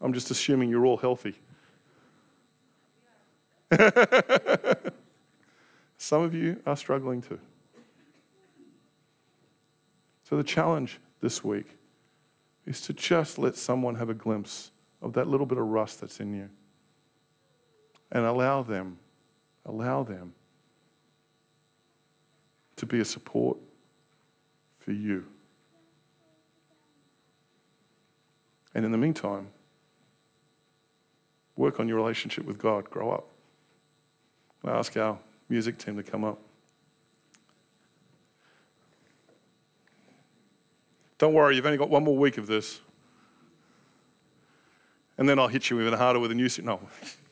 I'm 0.00 0.12
just 0.12 0.30
assuming 0.30 0.70
you're 0.70 0.86
all 0.86 0.98
healthy. 0.98 1.34
Some 5.98 6.22
of 6.22 6.34
you 6.34 6.60
are 6.66 6.76
struggling 6.76 7.22
too. 7.22 7.38
So, 10.24 10.36
the 10.36 10.44
challenge 10.44 11.00
this 11.20 11.42
week 11.42 11.76
is 12.66 12.80
to 12.82 12.92
just 12.92 13.38
let 13.38 13.56
someone 13.56 13.96
have 13.96 14.08
a 14.08 14.14
glimpse 14.14 14.70
of 15.02 15.12
that 15.14 15.26
little 15.26 15.46
bit 15.46 15.58
of 15.58 15.66
rust 15.66 16.00
that's 16.00 16.20
in 16.20 16.32
you 16.34 16.48
and 18.12 18.24
allow 18.24 18.62
them, 18.62 18.98
allow 19.70 20.02
them 20.02 20.34
to 22.76 22.86
be 22.86 23.00
a 23.00 23.04
support 23.04 23.56
for 24.78 24.92
you. 24.92 25.26
And 28.74 28.84
in 28.84 28.92
the 28.92 28.98
meantime, 28.98 29.48
work 31.56 31.80
on 31.80 31.88
your 31.88 31.96
relationship 31.96 32.44
with 32.44 32.58
God, 32.58 32.88
grow 32.90 33.10
up. 33.10 33.26
I 34.64 34.70
ask 34.70 34.96
our 34.96 35.18
music 35.48 35.78
team 35.78 35.96
to 35.96 36.02
come 36.02 36.24
up. 36.24 36.38
Don't 41.18 41.34
worry, 41.34 41.56
you've 41.56 41.66
only 41.66 41.78
got 41.78 41.90
one 41.90 42.04
more 42.04 42.16
week 42.16 42.38
of 42.38 42.46
this. 42.46 42.80
And 45.18 45.28
then 45.28 45.38
I'll 45.38 45.48
hit 45.48 45.68
you 45.68 45.80
even 45.80 45.92
harder 45.92 46.18
with 46.18 46.30
a 46.30 46.34
new. 46.34 46.48
No. 46.62 46.80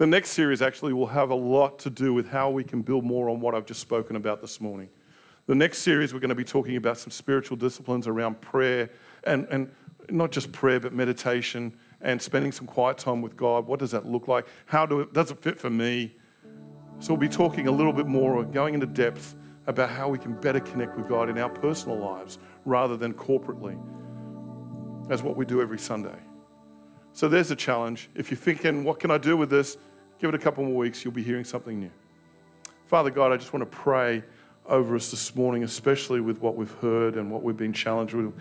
the 0.00 0.06
next 0.06 0.30
series 0.30 0.62
actually 0.62 0.94
will 0.94 1.08
have 1.08 1.28
a 1.28 1.34
lot 1.34 1.78
to 1.78 1.90
do 1.90 2.14
with 2.14 2.26
how 2.26 2.48
we 2.48 2.64
can 2.64 2.80
build 2.80 3.04
more 3.04 3.28
on 3.28 3.38
what 3.38 3.54
I've 3.54 3.66
just 3.66 3.80
spoken 3.80 4.16
about 4.16 4.40
this 4.40 4.58
morning. 4.58 4.88
The 5.46 5.54
next 5.54 5.80
series, 5.80 6.14
we're 6.14 6.20
going 6.20 6.30
to 6.30 6.34
be 6.34 6.42
talking 6.42 6.76
about 6.76 6.96
some 6.96 7.10
spiritual 7.10 7.58
disciplines 7.58 8.06
around 8.06 8.40
prayer 8.40 8.88
and, 9.24 9.46
and 9.50 9.70
not 10.08 10.30
just 10.30 10.52
prayer, 10.52 10.80
but 10.80 10.94
meditation 10.94 11.74
and 12.00 12.20
spending 12.20 12.50
some 12.50 12.66
quiet 12.66 12.96
time 12.96 13.20
with 13.20 13.36
God. 13.36 13.66
What 13.66 13.78
does 13.78 13.90
that 13.90 14.06
look 14.06 14.26
like? 14.26 14.46
How 14.64 14.86
do 14.86 15.00
it, 15.00 15.12
does 15.12 15.32
it 15.32 15.42
fit 15.42 15.58
for 15.58 15.68
me? 15.68 16.16
So 16.98 17.12
we'll 17.12 17.20
be 17.20 17.28
talking 17.28 17.68
a 17.68 17.70
little 17.70 17.92
bit 17.92 18.06
more, 18.06 18.36
or 18.36 18.44
going 18.44 18.72
into 18.72 18.86
depth 18.86 19.34
about 19.66 19.90
how 19.90 20.08
we 20.08 20.16
can 20.16 20.32
better 20.40 20.60
connect 20.60 20.96
with 20.96 21.10
God 21.10 21.28
in 21.28 21.36
our 21.36 21.50
personal 21.50 21.98
lives 21.98 22.38
rather 22.64 22.96
than 22.96 23.12
corporately, 23.12 23.78
as 25.10 25.22
what 25.22 25.36
we 25.36 25.44
do 25.44 25.60
every 25.60 25.78
Sunday. 25.78 26.18
So 27.12 27.28
there's 27.28 27.50
a 27.50 27.56
challenge. 27.56 28.08
If 28.14 28.30
you're 28.30 28.38
thinking, 28.38 28.82
what 28.82 28.98
can 28.98 29.10
I 29.10 29.18
do 29.18 29.36
with 29.36 29.50
this? 29.50 29.76
Give 30.20 30.28
it 30.28 30.34
a 30.34 30.38
couple 30.38 30.64
more 30.64 30.76
weeks, 30.76 31.02
you'll 31.02 31.14
be 31.14 31.22
hearing 31.22 31.44
something 31.44 31.80
new. 31.80 31.90
Father 32.86 33.10
God, 33.10 33.32
I 33.32 33.38
just 33.38 33.54
want 33.54 33.62
to 33.70 33.76
pray 33.76 34.22
over 34.66 34.94
us 34.94 35.10
this 35.10 35.34
morning, 35.34 35.64
especially 35.64 36.20
with 36.20 36.40
what 36.40 36.56
we've 36.56 36.74
heard 36.74 37.16
and 37.16 37.30
what 37.30 37.42
we've 37.42 37.56
been 37.56 37.72
challenged 37.72 38.12
with. 38.12 38.34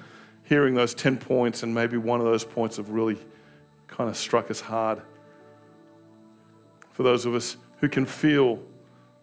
Hearing 0.44 0.76
those 0.76 0.94
10 0.94 1.18
points, 1.18 1.64
and 1.64 1.74
maybe 1.74 1.96
one 1.96 2.20
of 2.20 2.26
those 2.26 2.44
points 2.44 2.78
have 2.78 2.90
really 2.90 3.18
kind 3.88 4.10
of 4.10 4.18
struck 4.18 4.52
us 4.52 4.60
hard. 4.60 5.02
For 6.92 7.04
those 7.04 7.26
of 7.26 7.34
us 7.34 7.56
who 7.78 7.88
can 7.88 8.06
feel 8.06 8.60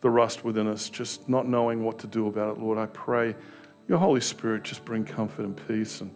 the 0.01 0.09
rust 0.09 0.43
within 0.45 0.67
us, 0.67 0.89
just 0.89 1.29
not 1.29 1.47
knowing 1.47 1.85
what 1.85 1.99
to 1.99 2.07
do 2.07 2.27
about 2.27 2.57
it, 2.57 2.63
Lord, 2.63 2.79
I 2.79 2.87
pray 2.87 3.35
your 3.87 3.99
Holy 3.99 4.21
Spirit 4.21 4.63
just 4.63 4.85
bring 4.85 5.05
comfort 5.05 5.45
and 5.45 5.69
peace. 5.69 6.01
And 6.01 6.11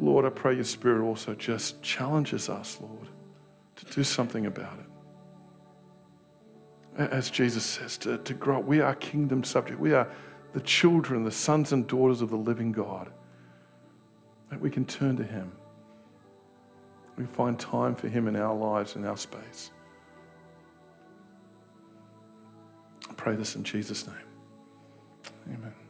Lord, 0.00 0.24
I 0.24 0.30
pray 0.30 0.54
your 0.54 0.64
Spirit 0.64 1.04
also 1.04 1.34
just 1.34 1.82
challenges 1.82 2.48
us, 2.48 2.78
Lord, 2.80 3.08
to 3.76 3.84
do 3.86 4.02
something 4.02 4.46
about 4.46 4.78
it 4.78 4.91
as 6.96 7.30
Jesus 7.30 7.64
says, 7.64 7.96
to, 7.98 8.18
to 8.18 8.34
grow 8.34 8.58
up. 8.58 8.64
We 8.64 8.80
are 8.80 8.94
kingdom 8.94 9.44
subject. 9.44 9.80
We 9.80 9.94
are 9.94 10.08
the 10.52 10.60
children, 10.60 11.24
the 11.24 11.30
sons 11.30 11.72
and 11.72 11.86
daughters 11.86 12.20
of 12.20 12.30
the 12.30 12.36
living 12.36 12.72
God. 12.72 13.10
That 14.50 14.60
we 14.60 14.70
can 14.70 14.84
turn 14.84 15.16
to 15.16 15.24
Him. 15.24 15.52
We 17.16 17.24
find 17.24 17.58
time 17.58 17.94
for 17.94 18.08
Him 18.08 18.28
in 18.28 18.36
our 18.36 18.54
lives, 18.54 18.96
in 18.96 19.04
our 19.06 19.16
space. 19.16 19.70
I 23.08 23.14
pray 23.14 23.36
this 23.36 23.56
in 23.56 23.64
Jesus' 23.64 24.06
name. 24.06 24.16
Amen. 25.48 25.81